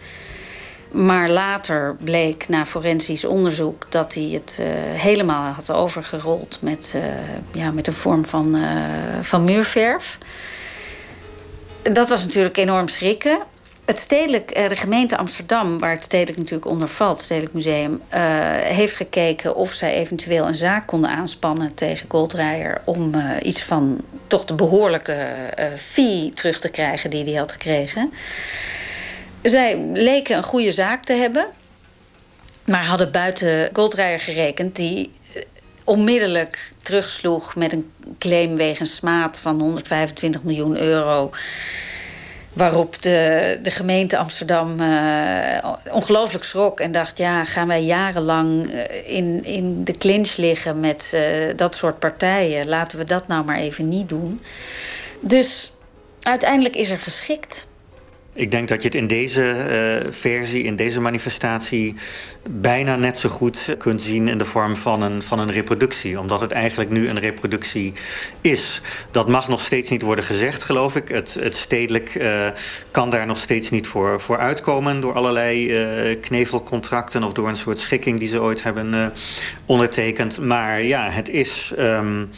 Maar 0.90 1.28
later 1.28 1.96
bleek 2.04 2.48
na 2.48 2.66
forensisch 2.66 3.24
onderzoek 3.24 3.86
dat 3.88 4.14
hij 4.14 4.28
het 4.32 4.60
helemaal 4.92 5.52
had 5.52 5.72
overgerold 5.72 6.58
met, 6.62 6.96
ja, 7.52 7.70
met 7.70 7.86
een 7.86 7.92
vorm 7.92 8.24
van, 8.24 8.56
van 9.20 9.44
muurverf. 9.44 10.18
Dat 11.82 12.08
was 12.08 12.24
natuurlijk 12.24 12.56
enorm 12.56 12.88
schrikken 12.88 13.38
het 13.90 13.98
stedelijk, 13.98 14.50
eh, 14.50 14.68
de 14.68 14.76
gemeente 14.76 15.16
Amsterdam, 15.16 15.78
waar 15.78 15.94
het 15.94 16.04
stedelijk 16.04 16.38
natuurlijk 16.38 16.70
onder 16.70 16.88
valt, 16.88 17.16
het 17.16 17.24
Stedelijk 17.24 17.54
Museum, 17.54 18.02
uh, 18.14 18.20
heeft 18.56 18.96
gekeken 18.96 19.56
of 19.56 19.72
zij 19.72 19.94
eventueel 19.94 20.46
een 20.46 20.54
zaak 20.54 20.86
konden 20.86 21.10
aanspannen 21.10 21.74
tegen 21.74 22.06
Goldreyer 22.08 22.80
om 22.84 23.14
uh, 23.14 23.30
iets 23.42 23.62
van 23.62 24.00
toch 24.26 24.44
de 24.44 24.54
behoorlijke 24.54 25.26
fee 25.76 26.32
terug 26.34 26.60
te 26.60 26.70
krijgen 26.70 27.10
die 27.10 27.24
hij 27.24 27.34
had 27.34 27.52
gekregen. 27.52 28.12
Zij 29.42 29.78
leken 29.92 30.36
een 30.36 30.42
goede 30.42 30.72
zaak 30.72 31.04
te 31.04 31.12
hebben, 31.12 31.46
maar 32.66 32.84
hadden 32.84 33.12
buiten 33.12 33.70
Goldreyer 33.72 34.20
gerekend, 34.20 34.76
die 34.76 35.10
onmiddellijk 35.84 36.72
terugsloeg 36.82 37.54
met 37.54 37.72
een 37.72 37.90
claim 38.18 38.56
wegens 38.56 38.94
smaad 38.94 39.38
van 39.38 39.60
125 39.60 40.42
miljoen 40.42 40.78
euro 40.78 41.30
Waarop 42.52 43.02
de, 43.02 43.58
de 43.62 43.70
gemeente 43.70 44.16
Amsterdam 44.16 44.80
uh, 44.80 45.72
ongelooflijk 45.90 46.44
schrok 46.44 46.80
en 46.80 46.92
dacht: 46.92 47.18
ja, 47.18 47.44
gaan 47.44 47.68
wij 47.68 47.82
jarenlang 47.82 48.70
eh, 48.70 49.16
in, 49.16 49.44
in 49.44 49.84
de 49.84 49.92
clinch 49.92 50.36
liggen 50.36 50.80
met 50.80 51.12
uh, 51.14 51.56
dat 51.56 51.74
soort 51.74 51.98
partijen? 51.98 52.68
Laten 52.68 52.98
we 52.98 53.04
dat 53.04 53.26
nou 53.26 53.44
maar 53.44 53.56
even 53.56 53.88
niet 53.88 54.08
doen. 54.08 54.42
Dus 55.20 55.72
uiteindelijk 56.22 56.76
is 56.76 56.90
er 56.90 56.98
geschikt. 56.98 57.68
Ik 58.32 58.50
denk 58.50 58.68
dat 58.68 58.78
je 58.82 58.84
het 58.84 58.94
in 58.94 59.06
deze 59.06 59.42
uh, 60.04 60.12
versie, 60.12 60.62
in 60.62 60.76
deze 60.76 61.00
manifestatie, 61.00 61.94
bijna 62.48 62.96
net 62.96 63.18
zo 63.18 63.28
goed 63.28 63.74
kunt 63.78 64.02
zien 64.02 64.28
in 64.28 64.38
de 64.38 64.44
vorm 64.44 64.76
van 64.76 65.02
een, 65.02 65.22
van 65.22 65.38
een 65.38 65.50
reproductie. 65.50 66.20
Omdat 66.20 66.40
het 66.40 66.52
eigenlijk 66.52 66.90
nu 66.90 67.08
een 67.08 67.18
reproductie 67.18 67.92
is. 68.40 68.80
Dat 69.10 69.28
mag 69.28 69.48
nog 69.48 69.60
steeds 69.60 69.90
niet 69.90 70.02
worden 70.02 70.24
gezegd, 70.24 70.62
geloof 70.62 70.96
ik. 70.96 71.08
Het, 71.08 71.34
het 71.40 71.56
stedelijk 71.56 72.14
uh, 72.14 72.46
kan 72.90 73.10
daar 73.10 73.26
nog 73.26 73.38
steeds 73.38 73.70
niet 73.70 73.86
voor, 73.86 74.20
voor 74.20 74.38
uitkomen 74.38 75.00
door 75.00 75.12
allerlei 75.12 75.82
uh, 76.10 76.20
knevelcontracten 76.20 77.22
of 77.22 77.32
door 77.32 77.48
een 77.48 77.56
soort 77.56 77.78
schikking 77.78 78.18
die 78.18 78.28
ze 78.28 78.40
ooit 78.40 78.62
hebben 78.62 79.12
ondertekend. 79.66 80.38
Maar 80.40 80.82
ja, 80.82 81.10
het 81.10 81.28
is, 81.28 81.72
um, 81.78 82.30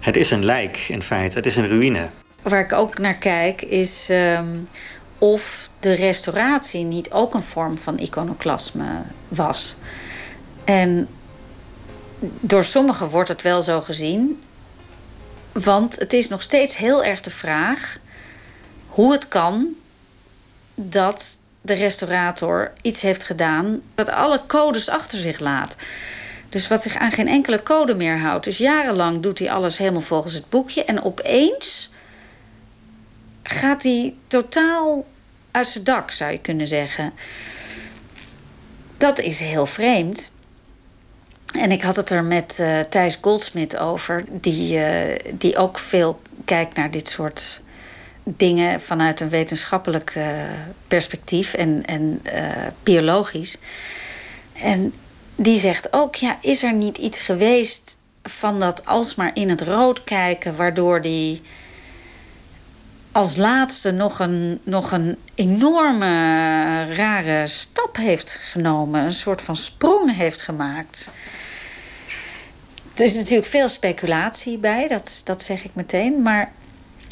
het 0.00 0.16
is 0.16 0.30
een 0.30 0.44
lijk 0.44 0.78
in 0.88 1.02
feite. 1.02 1.36
Het 1.36 1.46
is 1.46 1.56
een 1.56 1.68
ruïne 1.68 2.10
waar 2.50 2.60
ik 2.60 2.72
ook 2.72 2.98
naar 2.98 3.14
kijk, 3.14 3.62
is 3.62 4.08
um, 4.10 4.68
of 5.18 5.70
de 5.80 5.92
restauratie 5.92 6.84
niet 6.84 7.12
ook 7.12 7.34
een 7.34 7.42
vorm 7.42 7.78
van 7.78 7.98
iconoclasme 7.98 9.02
was. 9.28 9.74
En 10.64 11.08
door 12.20 12.64
sommigen 12.64 13.08
wordt 13.08 13.28
het 13.28 13.42
wel 13.42 13.62
zo 13.62 13.80
gezien. 13.80 14.42
Want 15.52 15.98
het 15.98 16.12
is 16.12 16.28
nog 16.28 16.42
steeds 16.42 16.76
heel 16.76 17.04
erg 17.04 17.20
de 17.20 17.30
vraag 17.30 17.98
hoe 18.86 19.12
het 19.12 19.28
kan 19.28 19.66
dat 20.74 21.38
de 21.60 21.74
restaurator 21.74 22.72
iets 22.82 23.00
heeft 23.00 23.24
gedaan 23.24 23.82
wat 23.94 24.08
alle 24.08 24.40
codes 24.46 24.88
achter 24.88 25.18
zich 25.18 25.38
laat. 25.38 25.76
Dus 26.48 26.68
wat 26.68 26.82
zich 26.82 26.96
aan 26.96 27.10
geen 27.10 27.28
enkele 27.28 27.62
code 27.62 27.94
meer 27.94 28.18
houdt. 28.18 28.44
Dus 28.44 28.58
jarenlang 28.58 29.22
doet 29.22 29.38
hij 29.38 29.50
alles 29.50 29.78
helemaal 29.78 30.00
volgens 30.00 30.34
het 30.34 30.48
boekje. 30.48 30.84
En 30.84 31.04
opeens 31.04 31.90
gaat 33.46 33.82
hij 33.82 34.14
totaal 34.26 35.06
uit 35.50 35.66
zijn 35.66 35.84
dak, 35.84 36.10
zou 36.10 36.32
je 36.32 36.38
kunnen 36.38 36.66
zeggen. 36.66 37.12
Dat 38.96 39.18
is 39.18 39.40
heel 39.40 39.66
vreemd. 39.66 40.32
En 41.52 41.72
ik 41.72 41.82
had 41.82 41.96
het 41.96 42.10
er 42.10 42.24
met 42.24 42.58
uh, 42.60 42.80
Thijs 42.80 43.18
Goldsmit 43.20 43.76
over, 43.76 44.24
die, 44.30 44.78
uh, 44.78 45.18
die 45.32 45.56
ook 45.56 45.78
veel 45.78 46.20
kijkt 46.44 46.76
naar 46.76 46.90
dit 46.90 47.08
soort 47.08 47.60
dingen 48.22 48.80
vanuit 48.80 49.20
een 49.20 49.28
wetenschappelijk 49.28 50.14
uh, 50.16 50.24
perspectief 50.88 51.54
en, 51.54 51.84
en 51.84 52.22
biologisch. 52.82 53.58
En 54.52 54.92
die 55.34 55.58
zegt 55.58 55.92
ook: 55.92 56.14
ja, 56.14 56.38
is 56.40 56.62
er 56.62 56.72
niet 56.72 56.98
iets 56.98 57.20
geweest 57.20 57.96
van 58.22 58.60
dat 58.60 58.86
alsmaar 58.86 59.30
in 59.34 59.48
het 59.50 59.60
rood 59.60 60.04
kijken, 60.04 60.56
waardoor 60.56 61.00
die 61.00 61.42
als 63.16 63.36
laatste 63.36 63.90
nog 63.90 64.18
een, 64.18 64.60
nog 64.62 64.92
een 64.92 65.16
enorme 65.34 66.06
rare 66.94 67.46
stap 67.46 67.96
heeft 67.96 68.30
genomen. 68.30 69.04
Een 69.04 69.12
soort 69.12 69.42
van 69.42 69.56
sprong 69.56 70.16
heeft 70.16 70.42
gemaakt. 70.42 71.10
Er 72.94 73.04
is 73.04 73.14
natuurlijk 73.14 73.48
veel 73.48 73.68
speculatie 73.68 74.58
bij, 74.58 74.88
dat, 74.88 75.20
dat 75.24 75.42
zeg 75.42 75.64
ik 75.64 75.70
meteen. 75.74 76.22
Maar 76.22 76.52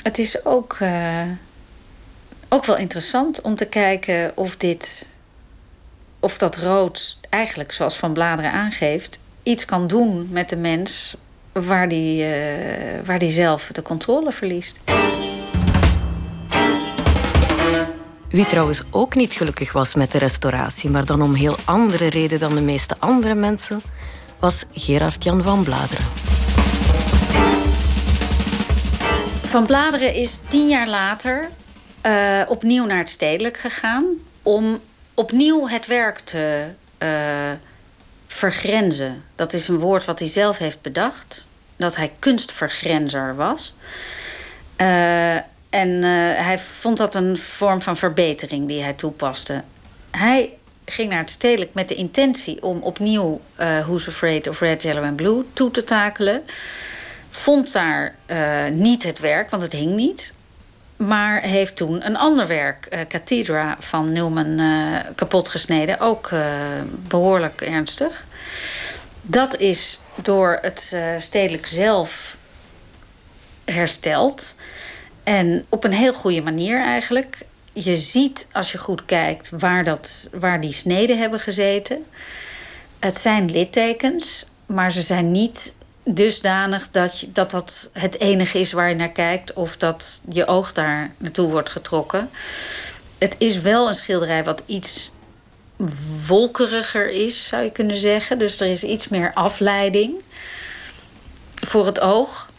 het 0.03 0.19
is 0.19 0.45
ook, 0.45 0.77
uh, 0.83 1.23
ook 2.49 2.65
wel 2.65 2.77
interessant 2.77 3.41
om 3.41 3.55
te 3.55 3.67
kijken 3.67 4.33
of 4.35 4.57
dit. 4.57 5.09
of 6.21 6.39
dat 6.39 6.57
rood 6.57 7.19
eigenlijk, 7.31 7.73
zoals 7.73 7.97
Van 7.97 8.13
Bladeren 8.13 8.53
aangeeft, 8.53 9.21
iets 9.43 9.65
kan 9.65 9.87
doen 9.87 10.29
met 10.31 10.49
de 10.49 10.57
mens 10.57 11.17
waar 11.53 11.89
die, 11.89 12.25
uh, 12.25 13.01
waar 13.05 13.19
die 13.19 13.31
zelf 13.31 13.71
de 13.73 13.83
controle 13.83 14.33
verliest. 14.33 14.77
Wie 18.35 18.47
trouwens 18.47 18.83
ook 18.91 19.15
niet 19.15 19.33
gelukkig 19.33 19.73
was 19.73 19.95
met 19.95 20.13
de 20.13 20.19
restauratie, 20.19 20.91
maar 20.91 21.05
dan 21.05 21.23
om 21.23 21.35
heel 21.35 21.57
andere 21.65 22.09
reden 22.09 22.39
dan 22.39 22.55
de 22.55 22.61
meeste 22.61 22.97
andere 22.99 23.35
mensen, 23.35 23.83
was 24.39 24.65
Gerard 24.73 25.25
Jan 25.25 25.43
van 25.43 25.63
Bladeren. 25.65 26.05
Van 29.43 29.67
Bladeren 29.67 30.15
is 30.15 30.41
tien 30.49 30.69
jaar 30.69 30.89
later 30.89 31.49
uh, 32.07 32.43
opnieuw 32.49 32.87
naar 32.87 32.99
het 32.99 33.09
stedelijk 33.09 33.57
gegaan 33.57 34.05
om 34.43 34.79
opnieuw 35.15 35.69
het 35.69 35.87
werk 35.87 36.19
te 36.19 36.69
uh, 36.99 37.09
vergrenzen. 38.27 39.25
Dat 39.35 39.53
is 39.53 39.69
een 39.69 39.79
woord 39.79 40.05
wat 40.05 40.19
hij 40.19 40.29
zelf 40.29 40.59
heeft 40.59 40.83
bedacht. 40.83 41.47
Dat 41.77 41.97
hij 41.97 42.13
kunstvergrenzer 42.19 43.37
was. 43.37 43.75
Uh, 44.81 45.37
en 45.75 45.89
uh, 45.89 46.05
hij 46.45 46.59
vond 46.59 46.97
dat 46.97 47.15
een 47.15 47.37
vorm 47.39 47.83
van 47.83 47.97
verbetering 47.97 48.69
die 48.69 48.83
hij 48.83 48.93
toepaste. 48.93 49.63
Hij 50.11 50.53
ging 50.85 51.11
naar 51.11 51.19
het 51.19 51.31
stedelijk 51.31 51.75
met 51.75 51.89
de 51.89 51.95
intentie 51.95 52.63
om 52.63 52.83
opnieuw 52.83 53.41
uh, 53.61 53.81
Who's 53.81 54.09
Afraid 54.09 54.49
of 54.49 54.61
Red, 54.61 54.83
Yellow 54.83 55.05
and 55.05 55.17
Blue 55.17 55.45
toe 55.53 55.71
te 55.71 55.85
takelen. 55.85 56.43
Vond 57.31 57.73
daar 57.73 58.15
uh, 58.27 58.67
niet 58.73 59.03
het 59.03 59.19
werk, 59.19 59.51
want 59.51 59.63
het 59.63 59.73
hing 59.73 59.95
niet. 59.95 60.35
Maar 60.97 61.41
heeft 61.41 61.77
toen 61.77 62.07
een 62.07 62.17
ander 62.17 62.47
werk, 62.47 63.07
Cathedra 63.09 63.77
van 63.81 64.13
Newman, 64.13 64.61
kapot 65.15 65.49
gesneden. 65.49 66.01
Ook 66.01 66.31
behoorlijk 67.09 67.61
ernstig. 67.61 68.25
Dat 69.23 69.57
is 69.57 70.01
door 70.23 70.59
het 70.63 70.97
stedelijk 71.19 71.67
zelf 71.67 72.37
hersteld. 73.65 74.55
En 75.25 75.65
op 75.69 75.85
een 75.85 75.93
heel 75.93 76.13
goede 76.13 76.43
manier 76.43 76.81
eigenlijk. 76.81 77.39
Je 77.73 77.97
ziet 77.97 78.49
als 78.53 78.73
je 78.73 78.79
goed 78.79 79.05
kijkt 79.05 79.51
waar, 79.51 79.85
dat, 79.85 80.29
waar 80.33 80.61
die 80.61 80.73
sneden 80.73 81.19
hebben 81.19 81.41
gezeten. 81.41 82.05
Het 82.99 83.17
zijn 83.17 83.51
littekens, 83.51 84.47
maar 84.67 84.93
ze 84.93 85.03
zijn 85.03 85.31
niet 85.31 85.75
dusdanig 86.05 86.91
dat, 86.91 87.25
dat 87.33 87.51
dat 87.51 87.91
het 87.93 88.21
enige 88.21 88.59
is 88.59 88.73
waar 88.73 88.89
je 88.89 88.95
naar 88.95 89.13
kijkt 89.13 89.53
of 89.53 89.77
dat 89.77 90.21
je 90.29 90.47
oog 90.47 90.73
daar 90.73 91.11
naartoe 91.17 91.51
wordt 91.51 91.71
getrokken. 91.71 92.31
Het 93.19 93.35
is 93.39 93.61
wel 93.61 93.89
een 93.89 93.95
schilderij 93.95 94.45
wat 94.45 94.63
iets 94.67 95.11
wolkeriger 96.27 97.11
is, 97.11 97.47
zou 97.47 97.63
je 97.63 97.71
kunnen 97.71 97.97
zeggen. 97.97 98.39
Dus 98.39 98.61
er 98.61 98.67
is 98.67 98.85
iets 98.85 99.09
meer 99.09 99.33
afleiding 99.35 100.15
voor 101.55 101.87
het 101.87 102.01
oog. 102.01 102.51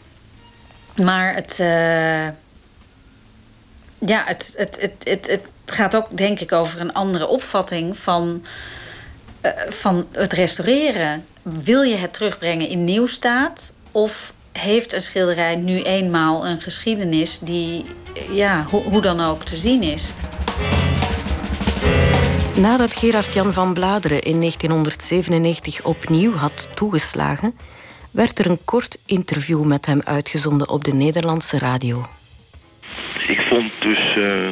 Maar 0.96 1.34
het, 1.34 1.58
uh, 1.60 2.28
ja, 3.98 4.22
het, 4.26 4.54
het, 4.56 4.78
het, 4.80 4.94
het, 5.04 5.26
het 5.26 5.48
gaat 5.66 5.96
ook, 5.96 6.06
denk 6.16 6.40
ik, 6.40 6.52
over 6.52 6.80
een 6.80 6.92
andere 6.92 7.26
opvatting 7.26 7.98
van, 7.98 8.44
uh, 9.42 9.50
van 9.68 10.06
het 10.12 10.32
restaureren. 10.32 11.26
Wil 11.42 11.82
je 11.82 11.96
het 11.96 12.12
terugbrengen 12.12 12.68
in 12.68 12.84
nieuw 12.84 13.06
staat? 13.06 13.74
Of 13.92 14.34
heeft 14.52 14.92
een 14.92 15.00
schilderij 15.00 15.56
nu 15.56 15.82
eenmaal 15.82 16.46
een 16.46 16.60
geschiedenis 16.60 17.38
die, 17.38 17.84
ja, 18.30 18.66
ho 18.70 18.82
hoe 18.82 19.00
dan 19.00 19.20
ook 19.20 19.44
te 19.44 19.56
zien 19.56 19.82
is? 19.82 20.12
Nadat 22.56 22.92
Gerard 22.92 23.34
Jan 23.34 23.52
van 23.52 23.74
Bladeren 23.74 24.22
in 24.22 24.38
1997 24.38 25.84
opnieuw 25.84 26.32
had 26.32 26.68
toegeslagen, 26.74 27.54
werd 28.10 28.38
er 28.38 28.50
een 28.50 28.64
kort 28.64 28.98
interview 29.06 29.64
met 29.64 29.86
hem 29.86 30.00
uitgezonden 30.04 30.68
op 30.68 30.84
de 30.84 30.94
Nederlandse 30.94 31.58
radio. 31.58 32.02
Ik 33.26 33.40
vond 33.40 33.72
dus 33.78 34.14
uh, 34.16 34.48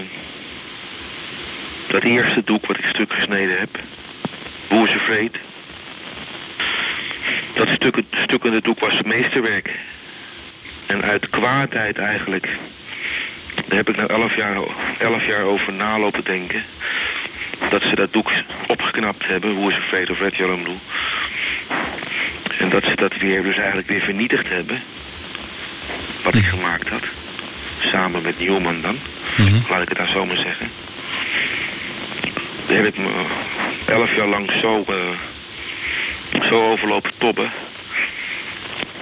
dat 1.87 2.03
eerste 2.03 2.43
doek 2.45 2.67
wat 2.67 2.79
ik 2.79 2.85
stuk 2.85 3.13
gesneden 3.13 3.59
heb, 3.59 3.79
is 4.69 4.95
Afraid, 4.95 5.37
dat 7.55 7.69
stuk, 7.69 7.97
stukkende 8.11 8.61
doek 8.61 8.81
was 8.81 9.03
meesterwerk. 9.03 9.71
En 10.87 11.03
uit 11.03 11.31
kwaadheid 11.31 11.99
eigenlijk, 11.99 12.49
daar 13.55 13.77
heb 13.77 13.89
ik 13.89 13.97
na 13.97 14.07
elf 14.07 14.37
jaar, 14.37 14.57
elf 14.99 15.27
jaar 15.27 15.43
over 15.43 15.73
nalopen 15.73 16.25
denken, 16.25 16.63
dat 17.69 17.83
ze 17.83 17.95
dat 17.95 18.13
doek 18.13 18.33
opgeknapt 18.67 19.27
hebben, 19.27 19.59
is 19.59 19.77
Afraid 19.77 20.11
of 20.11 20.21
Red, 20.21 20.37
Blue. 20.37 20.77
En 22.59 22.69
dat 22.69 22.83
ze 22.83 22.97
dat 22.97 23.17
weer 23.17 23.43
dus 23.43 23.57
eigenlijk 23.57 23.89
weer 23.89 24.01
vernietigd 24.01 24.49
hebben. 24.49 24.83
Wat 26.23 26.35
ik 26.35 26.45
gemaakt 26.45 26.89
had. 26.89 27.05
Samen 27.91 28.23
met 28.23 28.39
Newman 28.39 28.81
dan. 28.81 28.99
Mhm. 29.37 29.71
Laat 29.71 29.83
ik 29.83 29.89
het 29.89 29.99
dan 29.99 30.07
zo 30.07 30.27
maar 30.27 30.37
zeggen. 30.37 30.71
Daar 32.67 32.77
heb 32.77 32.87
ik 32.87 32.99
me 32.99 33.25
elf 33.87 34.15
jaar 34.17 34.27
lang 34.27 34.51
zo, 34.61 34.85
uh, 34.91 36.47
zo 36.49 36.71
overlopen 36.71 37.13
tobben. 37.19 37.51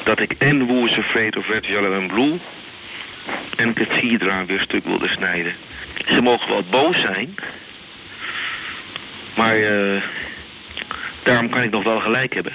Dat 0.02 0.20
ik 0.20 0.32
en 0.38 0.68
is 0.68 0.98
Afraid 0.98 1.36
of 1.36 1.48
Red, 1.48 1.66
Yellow 1.66 1.94
and 1.94 2.06
Blue... 2.06 2.38
en 3.56 3.72
Cathedra 3.72 4.44
weer 4.46 4.60
stuk 4.60 4.84
wilde 4.84 5.08
snijden. 5.08 5.54
Ze 6.06 6.22
mogen 6.22 6.48
wel 6.48 6.64
boos 6.70 7.00
zijn... 7.00 7.34
maar 9.34 9.58
uh, 9.58 10.02
daarom 11.22 11.48
kan 11.48 11.62
ik 11.62 11.70
nog 11.70 11.82
wel 11.82 12.00
gelijk 12.00 12.34
hebben. 12.34 12.52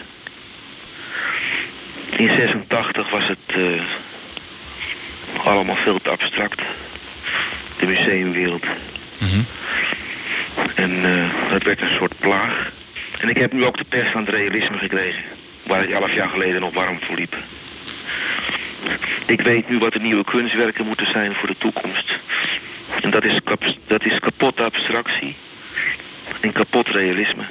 In 2.09 2.27
86 2.27 3.09
was 3.09 3.27
het 3.27 3.57
uh, 3.57 3.81
allemaal 5.49 5.75
veel 5.75 5.99
te 5.99 6.09
abstract. 6.09 6.61
De 7.79 7.85
museumwereld. 7.85 8.65
Mm 9.17 9.45
En 10.75 10.91
uh, 10.91 11.25
het 11.29 11.63
werd 11.63 11.81
een 11.81 11.95
soort 11.97 12.19
plaag. 12.19 12.71
En 13.19 13.29
ik 13.29 13.37
heb 13.37 13.53
nu 13.53 13.65
ook 13.65 13.77
de 13.77 13.83
pers 13.83 14.09
van 14.09 14.25
het 14.25 14.35
realisme 14.35 14.77
gekregen. 14.77 15.23
Waar 15.63 15.83
ik 15.83 15.89
elf 15.89 16.13
jaar 16.13 16.29
geleden 16.29 16.61
nog 16.61 16.73
warm 16.73 16.99
voor 17.01 17.15
liep. 17.15 17.35
Ik 19.25 19.41
weet 19.41 19.69
nu 19.69 19.77
wat 19.77 19.93
de 19.93 19.99
nieuwe 19.99 20.23
kunstwerken 20.23 20.85
moeten 20.85 21.07
zijn 21.11 21.33
voor 21.33 21.47
de 21.47 21.57
toekomst. 21.57 22.13
En 23.01 23.09
dat 23.09 23.23
is, 23.23 23.39
dat 23.87 24.05
is 24.05 24.19
kapot 24.19 24.59
abstractie 24.59 25.35
en 26.39 26.51
kapot 26.51 26.87
realisme. 26.87 27.43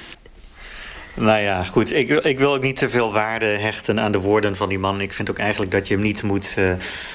Nou 1.17 1.41
ja, 1.41 1.65
goed. 1.65 1.93
Ik, 1.93 2.09
ik 2.09 2.39
wil 2.39 2.55
ook 2.55 2.63
niet 2.63 2.77
te 2.77 2.89
veel 2.89 3.13
waarde 3.13 3.45
hechten 3.45 4.01
aan 4.01 4.13
de 4.13 4.21
woorden 4.21 4.57
van 4.57 4.69
die 4.69 4.79
man. 4.79 5.01
Ik 5.01 5.13
vind 5.13 5.31
ook 5.31 5.39
eigenlijk 5.39 5.71
dat 5.71 5.89
je 5.89 5.95
hem 5.95 6.03
niet 6.03 6.23
moet 6.23 6.55
uh, 6.59 6.73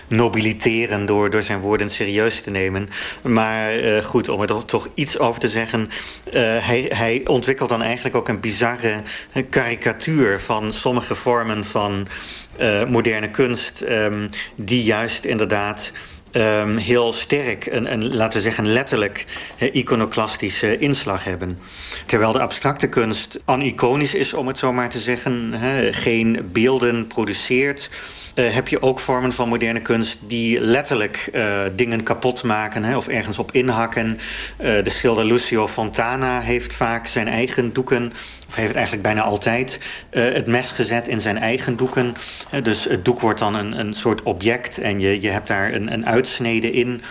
nobiliteren 0.07 1.05
door, 1.05 1.29
door 1.29 1.41
zijn 1.41 1.59
woorden 1.59 1.89
serieus 1.89 2.41
te 2.41 2.49
nemen. 2.49 2.89
Maar 3.21 3.79
uh, 3.79 4.03
goed, 4.03 4.29
om 4.29 4.41
er 4.41 4.65
toch 4.65 4.89
iets 4.93 5.19
over 5.19 5.41
te 5.41 5.49
zeggen. 5.49 5.89
Uh, 6.27 6.33
hij, 6.65 6.85
hij 6.95 7.21
ontwikkelt 7.25 7.69
dan 7.69 7.81
eigenlijk 7.81 8.15
ook 8.15 8.27
een 8.27 8.39
bizarre 8.39 9.01
karikatuur 9.49 10.39
van 10.39 10.73
sommige 10.73 11.15
vormen 11.15 11.65
van 11.65 12.07
moderne 12.87 13.29
kunst. 13.29 13.81
Um, 13.81 14.29
die 14.55 14.83
juist 14.83 15.25
inderdaad 15.25 15.91
um, 16.31 16.77
heel 16.77 17.13
sterk 17.13 17.65
een, 17.65 17.91
een, 17.91 18.15
laten 18.15 18.37
we 18.37 18.43
zeggen, 18.43 18.67
letterlijk 18.67 19.25
iconoclastische 19.71 20.77
inslag 20.77 21.23
hebben. 21.23 21.59
Terwijl 22.05 22.31
de 22.31 22.39
abstracte 22.39 22.87
kunst 22.87 23.39
aniconisch 23.45 24.13
is, 24.13 24.33
om 24.33 24.47
het 24.47 24.57
zo 24.57 24.73
maar 24.73 24.89
te 24.89 24.99
zeggen, 24.99 25.53
geen 25.91 26.49
beelden 26.51 27.07
produceert. 27.07 27.89
Uh, 28.35 28.53
heb 28.53 28.67
je 28.67 28.81
ook 28.81 28.99
vormen 28.99 29.33
van 29.33 29.49
moderne 29.49 29.81
kunst 29.81 30.19
die 30.27 30.61
letterlijk 30.61 31.29
uh, 31.33 31.61
dingen 31.75 32.03
kapot 32.03 32.43
maken 32.43 32.83
hè, 32.83 32.97
of 32.97 33.07
ergens 33.07 33.39
op 33.39 33.51
inhakken. 33.51 34.17
Uh, 34.61 34.83
de 34.83 34.89
schilder 34.89 35.25
Lucio 35.25 35.67
Fontana 35.67 36.39
heeft 36.39 36.73
vaak 36.73 37.07
zijn 37.07 37.27
eigen 37.27 37.73
doeken 37.73 38.13
of 38.51 38.57
heeft 38.57 38.73
eigenlijk 38.73 39.03
bijna 39.03 39.21
altijd 39.21 39.79
uh, 40.11 40.33
het 40.33 40.47
mes 40.47 40.71
gezet 40.71 41.07
in 41.07 41.19
zijn 41.19 41.37
eigen 41.37 41.75
doeken. 41.75 42.13
Dus 42.63 42.83
het 42.83 43.05
doek 43.05 43.19
wordt 43.19 43.39
dan 43.39 43.55
een, 43.55 43.79
een 43.79 43.93
soort 43.93 44.23
object 44.23 44.77
en 44.77 44.99
je, 44.99 45.21
je 45.21 45.29
hebt 45.29 45.47
daar 45.47 45.73
een, 45.73 45.93
een 45.93 46.05
uitsnede 46.05 46.71
in. 46.71 47.01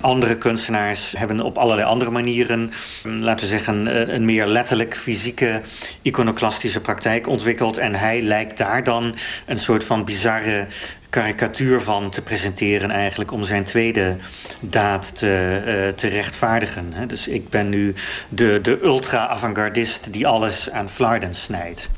Andere 0.00 0.38
kunstenaars 0.38 1.14
hebben 1.16 1.40
op 1.40 1.58
allerlei 1.58 1.88
andere 1.88 2.10
manieren, 2.10 2.70
um, 3.06 3.20
laten 3.20 3.46
we 3.46 3.52
zeggen, 3.52 4.14
een 4.14 4.24
meer 4.24 4.46
letterlijk 4.46 4.96
fysieke 4.96 5.60
iconoclastische 6.02 6.80
praktijk 6.80 7.26
ontwikkeld. 7.26 7.76
En 7.76 7.94
hij 7.94 8.22
lijkt 8.22 8.58
daar 8.58 8.84
dan 8.84 9.14
een 9.46 9.58
soort 9.58 9.84
van 9.84 10.04
bizarre 10.04 10.66
karikatuur 11.14 11.80
van 11.80 12.10
te 12.10 12.22
presenteren 12.22 12.90
eigenlijk 12.90 13.32
om 13.32 13.44
zijn 13.44 13.64
tweede 13.64 14.16
daad 14.60 15.16
te, 15.18 15.62
uh, 15.66 15.96
te 15.96 16.08
rechtvaardigen. 16.08 16.92
Hè. 16.92 17.06
Dus 17.06 17.28
ik 17.28 17.48
ben 17.48 17.68
nu 17.68 17.94
de, 18.28 18.58
de 18.62 18.80
ultra-avantgardist 18.82 20.12
die 20.12 20.26
alles 20.26 20.70
aan 20.70 20.90
flarden 20.90 21.34
snijdt. 21.34 21.90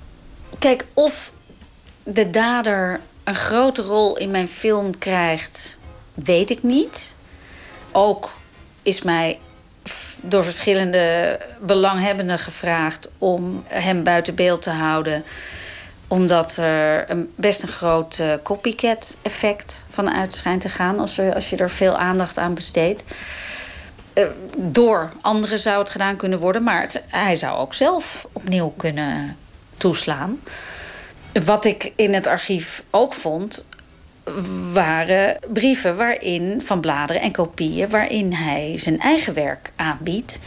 Kijk, 0.59 0.85
of 0.94 1.33
de 2.02 2.31
dader 2.31 3.00
een 3.24 3.35
grote 3.35 3.83
rol 3.83 4.16
in 4.16 4.31
mijn 4.31 4.48
film 4.48 4.98
krijgt, 4.98 5.79
weet 6.14 6.50
ik 6.50 6.62
niet. 6.62 7.14
Ook 7.92 8.38
is 8.83 9.02
mij 9.02 9.38
door 10.22 10.44
verschillende 10.44 11.38
belanghebbenden 11.61 12.38
gevraagd 12.38 13.11
om 13.18 13.62
hem 13.66 14.02
buiten 14.02 14.35
beeld 14.35 14.62
te 14.62 14.70
houden 14.70 15.24
omdat 16.09 16.57
er 16.57 17.11
een, 17.11 17.33
best 17.35 17.62
een 17.62 17.69
groot 17.69 18.19
uh, 18.19 18.33
copycat-effect 18.42 19.85
van 19.90 20.11
uit 20.11 20.35
schijnt 20.35 20.61
te 20.61 20.69
gaan... 20.69 20.99
als, 20.99 21.21
als 21.35 21.51
je 21.51 21.57
er 21.57 21.71
veel 21.71 21.97
aandacht 21.97 22.38
aan 22.38 22.55
besteedt. 22.55 23.05
Uh, 24.14 24.25
door 24.57 25.12
anderen 25.21 25.59
zou 25.59 25.79
het 25.79 25.90
gedaan 25.90 26.16
kunnen 26.16 26.38
worden... 26.38 26.62
maar 26.62 26.81
het, 26.81 27.03
hij 27.09 27.37
zou 27.37 27.59
ook 27.59 27.75
zelf 27.75 28.29
opnieuw 28.33 28.75
kunnen 28.77 29.37
toeslaan. 29.77 30.40
Wat 31.45 31.64
ik 31.64 31.92
in 31.97 32.14
het 32.14 32.27
archief 32.27 32.83
ook 32.90 33.14
vond... 33.14 33.66
waren 34.73 35.38
brieven 35.53 35.97
waarin, 35.97 36.62
van 36.62 36.81
bladeren 36.81 37.23
en 37.23 37.33
kopieën... 37.33 37.90
waarin 37.90 38.33
hij 38.33 38.79
zijn 38.79 39.01
eigen 39.01 39.35
werk 39.35 39.73
aanbiedt... 39.77 40.38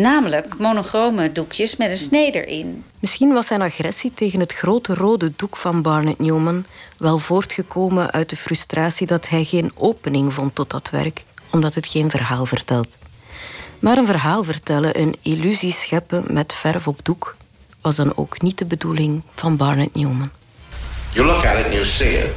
Namelijk 0.00 0.58
monochrome 0.58 1.32
doekjes 1.32 1.76
met 1.76 1.90
een 1.90 1.96
snee 1.96 2.30
erin. 2.30 2.84
Misschien 2.98 3.32
was 3.32 3.46
zijn 3.46 3.62
agressie 3.62 4.12
tegen 4.14 4.40
het 4.40 4.52
grote 4.52 4.94
rode 4.94 5.32
doek 5.36 5.56
van 5.56 5.82
Barnett 5.82 6.18
Newman 6.18 6.64
wel 6.98 7.18
voortgekomen 7.18 8.10
uit 8.10 8.30
de 8.30 8.36
frustratie 8.36 9.06
dat 9.06 9.28
hij 9.28 9.44
geen 9.44 9.72
opening 9.76 10.32
vond 10.32 10.54
tot 10.54 10.70
dat 10.70 10.90
werk, 10.90 11.24
omdat 11.50 11.74
het 11.74 11.86
geen 11.86 12.10
verhaal 12.10 12.46
vertelt. 12.46 12.96
Maar 13.78 13.96
een 13.96 14.06
verhaal 14.06 14.44
vertellen, 14.44 15.00
een 15.00 15.16
illusie 15.22 15.72
scheppen 15.72 16.24
met 16.28 16.54
verf 16.54 16.88
op 16.88 16.98
doek, 17.02 17.36
was 17.80 17.96
dan 17.96 18.16
ook 18.16 18.42
niet 18.42 18.58
de 18.58 18.64
bedoeling 18.64 19.22
van 19.34 19.56
Barnett 19.56 19.94
Newman. 19.94 20.30
You 21.12 21.26
look 21.26 21.44
at 21.44 21.58
it 21.58 21.64
and 21.64 21.72
you 21.72 21.84
see 21.84 22.12
it. 22.12 22.34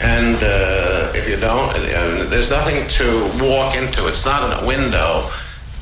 And 0.00 0.42
uh, 0.42 1.14
if 1.14 1.26
you 1.26 1.38
don't, 1.40 1.76
uh, 1.76 2.30
there's 2.30 2.48
nothing 2.48 2.88
to 2.88 3.04
walk 3.38 3.74
into. 3.74 4.06
It's 4.06 4.24
not 4.24 4.52
a 4.52 4.66
window 4.66 5.30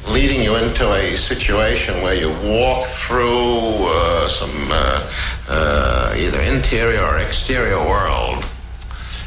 leading 0.08 0.42
you 0.42 0.56
into 0.56 0.92
a 0.92 1.16
situation 1.16 2.02
where 2.02 2.14
you 2.14 2.30
walk 2.48 2.86
through 2.88 3.86
uh, 3.86 4.28
some 4.28 4.68
uh, 4.70 5.10
uh, 5.48 6.14
either 6.16 6.40
interior 6.40 7.02
or 7.02 7.18
exterior 7.18 7.78
world 7.78 8.44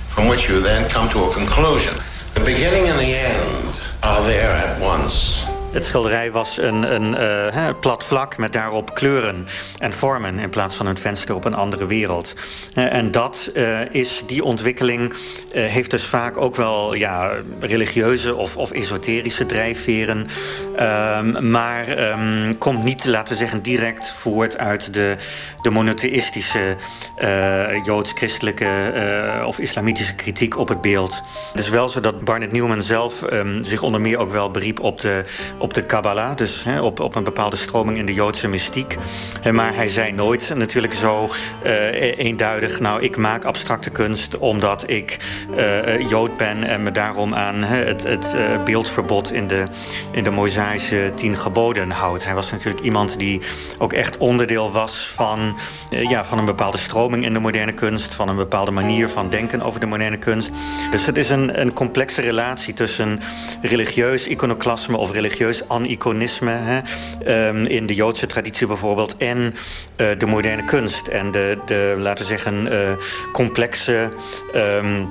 from 0.09 0.27
which 0.27 0.47
you 0.47 0.61
then 0.61 0.89
come 0.89 1.09
to 1.09 1.23
a 1.23 1.33
conclusion. 1.33 1.95
The 2.33 2.41
beginning 2.41 2.87
and 2.89 2.99
the 2.99 3.15
end 3.15 3.75
are 4.03 4.21
there 4.23 4.51
at 4.51 4.79
once. 4.79 5.43
Het 5.71 5.85
schilderij 5.85 6.31
was 6.31 6.57
een, 6.57 6.93
een 6.95 7.11
uh, 7.11 7.69
plat 7.79 8.03
vlak 8.03 8.37
met 8.37 8.53
daarop 8.53 8.95
kleuren 8.95 9.47
en 9.77 9.93
vormen 9.93 10.39
in 10.39 10.49
plaats 10.49 10.75
van 10.75 10.85
een 10.85 10.97
venster 10.97 11.35
op 11.35 11.45
een 11.45 11.53
andere 11.53 11.85
wereld. 11.85 12.35
Uh, 12.75 12.93
en 12.93 13.11
dat 13.11 13.51
uh, 13.53 13.79
is 13.91 14.23
die 14.25 14.43
ontwikkeling 14.43 15.13
heeft 15.51 15.91
dus 15.91 16.03
vaak 16.03 16.37
ook 16.37 16.55
wel 16.55 16.93
ja, 16.93 17.31
religieuze 17.59 18.35
of, 18.35 18.57
of 18.57 18.71
esoterische 18.71 19.45
drijfveren, 19.45 20.27
ehm, 20.75 21.51
maar 21.51 22.11
um, 22.11 22.57
komt 22.57 22.83
niet, 22.83 23.05
laten 23.05 23.33
we 23.33 23.39
zeggen, 23.39 23.61
direct 23.61 24.11
voort 24.11 24.57
uit 24.57 24.93
de, 24.93 25.15
de 25.61 25.69
monotheïstische 25.69 26.75
joods-christelijke 27.83 28.67
of 29.45 29.59
islamitische 29.59 30.15
kritiek 30.15 30.57
op 30.57 30.67
het 30.67 30.81
beeld. 30.81 31.21
Het 31.51 31.61
is 31.61 31.69
wel 31.69 31.89
zo 31.89 31.99
dat 31.99 32.23
Barnett 32.23 32.51
Newman 32.51 32.81
zelf 32.81 33.31
um, 33.31 33.63
zich 33.63 33.81
onder 33.81 34.01
meer 34.01 34.17
ook 34.17 34.31
wel 34.31 34.51
beriep 34.51 34.79
op 34.79 34.99
de 34.99 35.23
op 35.57 35.73
de 35.73 35.81
Kabbalah, 35.81 36.35
dus 36.35 36.63
hè, 36.63 36.81
op, 36.81 36.99
op 36.99 37.15
een 37.15 37.23
bepaalde 37.23 37.55
stroming 37.55 37.97
in 37.97 38.05
de 38.05 38.13
Joodse 38.13 38.47
mystiek. 38.47 38.97
Maar 39.51 39.75
hij 39.75 39.87
zei 39.87 40.11
nooit 40.11 40.53
natuurlijk 40.55 40.93
zo 40.93 41.29
uh, 41.65 42.17
eenduidig: 42.17 42.79
Nou, 42.79 43.01
ik 43.01 43.17
maak 43.17 43.45
abstracte 43.45 43.89
kunst 43.89 44.37
omdat 44.37 44.89
ik 44.89 45.17
uh, 45.57 46.09
Jood 46.09 46.37
ben 46.37 46.63
en 46.63 46.83
me 46.83 46.91
daarom 46.91 47.33
aan 47.33 47.63
hè, 47.63 47.85
het, 47.85 48.03
het 48.03 48.35
beeldverbod 48.63 49.31
in 49.31 49.47
de, 49.47 49.67
in 50.11 50.23
de 50.23 50.29
Mosaïsche 50.29 51.11
tien 51.15 51.37
geboden 51.37 51.91
houdt. 51.91 52.25
Hij 52.25 52.35
was 52.35 52.51
natuurlijk 52.51 52.83
iemand 52.83 53.19
die 53.19 53.41
ook 53.77 53.93
echt 53.93 54.17
onderdeel 54.17 54.71
was 54.71 55.07
van, 55.13 55.57
ja, 55.89 56.25
van 56.25 56.37
een 56.37 56.45
bepaalde 56.45 56.77
stroming 56.77 57.25
in 57.25 57.33
de 57.33 57.39
moderne 57.39 57.73
kunst, 57.73 58.13
van 58.13 58.29
een 58.29 58.35
bepaalde 58.35 58.71
manier 58.71 59.09
van 59.09 59.29
denken 59.29 59.61
over 59.61 59.79
de 59.79 59.85
moderne 59.85 60.17
kunst. 60.17 60.51
Dus 60.91 61.05
het 61.05 61.17
is 61.17 61.29
een, 61.29 61.61
een 61.61 61.73
complexe 61.73 62.21
relatie 62.21 62.73
tussen 62.73 63.19
religieus 63.61 64.27
iconoclasme 64.27 64.97
of 64.97 65.11
religieus 65.11 65.46
aniconisme 65.67 66.51
hè, 66.51 66.79
um, 67.49 67.65
in 67.65 67.85
de 67.85 67.93
Joodse 67.93 68.25
traditie 68.25 68.67
bijvoorbeeld, 68.67 69.17
en 69.17 69.37
uh, 69.37 70.07
de 70.17 70.25
moderne 70.25 70.65
kunst 70.65 71.07
en 71.07 71.31
de, 71.31 71.57
de 71.65 71.95
laten 71.99 72.25
zeggen, 72.25 72.73
uh, 72.73 72.89
complexe. 73.31 74.09
Um, 74.55 75.09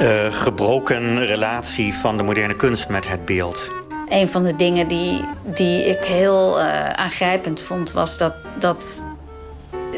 uh, 0.00 0.32
gebroken 0.32 1.26
relatie 1.26 1.94
van 1.94 2.16
de 2.16 2.22
moderne 2.22 2.56
kunst 2.56 2.88
met 2.88 3.08
het 3.08 3.24
beeld. 3.24 3.70
Een 4.08 4.28
van 4.28 4.42
de 4.42 4.56
dingen 4.56 4.88
die, 4.88 5.24
die 5.42 5.84
ik 5.84 6.04
heel 6.04 6.60
aangrijpend 6.92 7.60
vond, 7.60 7.92
was 7.92 8.18
dat, 8.18 8.34
dat 8.58 9.04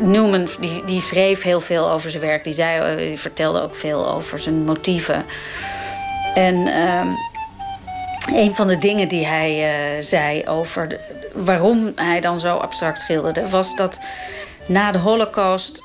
Newman 0.02 0.46
die, 0.60 0.84
die 0.84 1.00
schreef 1.00 1.42
heel 1.42 1.60
veel 1.60 1.90
over 1.90 2.10
zijn 2.10 2.22
werk. 2.22 2.44
Die, 2.44 2.52
zei, 2.52 2.96
die 2.96 3.18
vertelde 3.18 3.62
ook 3.62 3.76
veel 3.76 4.10
over 4.10 4.38
zijn 4.38 4.64
motieven. 4.64 5.24
En 6.34 6.54
uh, 6.54 7.00
een 8.26 8.54
van 8.54 8.66
de 8.66 8.78
dingen 8.78 9.08
die 9.08 9.26
hij 9.26 9.58
uh, 9.96 10.02
zei 10.02 10.46
over 10.46 11.00
waarom 11.34 11.92
hij 11.94 12.20
dan 12.20 12.40
zo 12.40 12.56
abstract 12.56 13.00
schilderde, 13.00 13.48
was 13.48 13.76
dat 13.76 14.00
na 14.66 14.92
de 14.92 14.98
Holocaust 14.98 15.82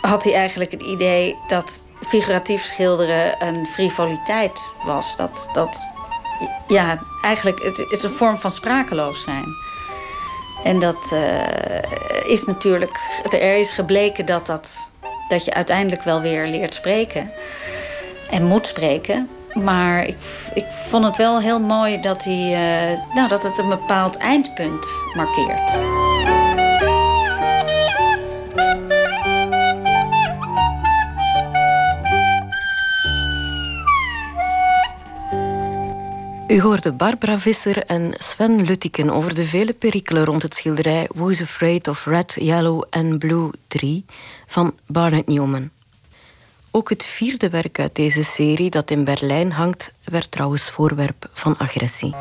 had 0.00 0.24
hij 0.24 0.34
eigenlijk 0.34 0.70
het 0.70 0.82
idee 0.82 1.36
dat 1.46 1.86
figuratief 2.06 2.62
schilderen 2.62 3.46
een 3.46 3.66
frivoliteit 3.66 4.74
was. 4.84 5.16
Dat, 5.16 5.48
dat 5.52 5.88
ja, 6.68 6.98
eigenlijk 7.22 7.62
het 7.62 7.86
is 7.90 8.02
een 8.02 8.10
vorm 8.10 8.36
van 8.36 8.50
sprakeloos 8.50 9.22
zijn. 9.22 9.44
En 10.64 10.78
dat 10.78 11.10
uh, 11.12 12.30
is 12.30 12.44
natuurlijk, 12.44 12.98
er 13.30 13.56
is 13.56 13.70
gebleken 13.70 14.26
dat, 14.26 14.46
dat, 14.46 14.90
dat 15.28 15.44
je 15.44 15.54
uiteindelijk 15.54 16.02
wel 16.02 16.20
weer 16.20 16.46
leert 16.46 16.74
spreken 16.74 17.30
en 18.30 18.44
moet 18.44 18.66
spreken. 18.66 19.28
Maar 19.64 20.06
ik, 20.06 20.16
ik 20.54 20.66
vond 20.72 21.04
het 21.04 21.16
wel 21.16 21.40
heel 21.40 21.60
mooi 21.60 22.00
dat, 22.00 22.24
hij, 22.24 22.92
uh, 22.92 23.14
nou, 23.14 23.28
dat 23.28 23.42
het 23.42 23.58
een 23.58 23.68
bepaald 23.68 24.16
eindpunt 24.16 24.86
markeert. 25.14 25.96
U 36.48 36.60
hoorde 36.60 36.92
Barbara 36.92 37.38
Visser 37.38 37.84
en 37.84 38.14
Sven 38.16 38.64
Luttiken 38.64 39.10
over 39.10 39.34
de 39.34 39.44
vele 39.44 39.72
perikelen 39.72 40.24
rond 40.24 40.42
het 40.42 40.54
schilderij 40.54 41.08
Who's 41.14 41.42
Afraid 41.42 41.88
of 41.88 42.06
Red, 42.06 42.36
Yellow 42.40 42.84
and 42.90 43.18
Blue 43.18 43.50
3 43.66 44.04
van 44.46 44.74
Barnett 44.86 45.26
Newman. 45.26 45.70
Ook 46.70 46.88
het 46.88 47.04
vierde 47.04 47.48
werk 47.48 47.80
uit 47.80 47.94
deze 47.94 48.24
serie, 48.24 48.70
dat 48.70 48.90
in 48.90 49.04
Berlijn 49.04 49.52
hangt, 49.52 49.92
werd 50.04 50.30
trouwens 50.30 50.70
voorwerp 50.70 51.30
van 51.32 51.56
agressie. 51.58 52.14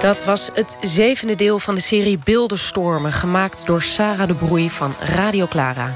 Dat 0.00 0.24
was 0.24 0.50
het 0.52 0.78
zevende 0.80 1.34
deel 1.34 1.58
van 1.58 1.74
de 1.74 1.80
serie 1.80 2.18
Beeldenstormen... 2.24 3.12
gemaakt 3.12 3.66
door 3.66 3.82
Sarah 3.82 4.26
de 4.26 4.34
Broei 4.34 4.70
van 4.70 4.94
Radio 5.00 5.46
Clara. 5.46 5.94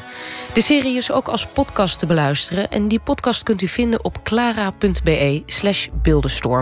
De 0.53 0.61
serie 0.61 0.97
is 0.97 1.13
ook 1.13 1.29
als 1.29 1.47
podcast 1.47 1.99
te 1.99 2.07
beluisteren... 2.07 2.71
en 2.71 2.89
die 2.89 3.01
podcast 3.01 3.43
kunt 3.43 3.63
u 3.63 3.69
vinden 3.69 4.05
op 4.05 4.23
clara.be 4.23 5.43
beeldenstorm. 6.03 6.61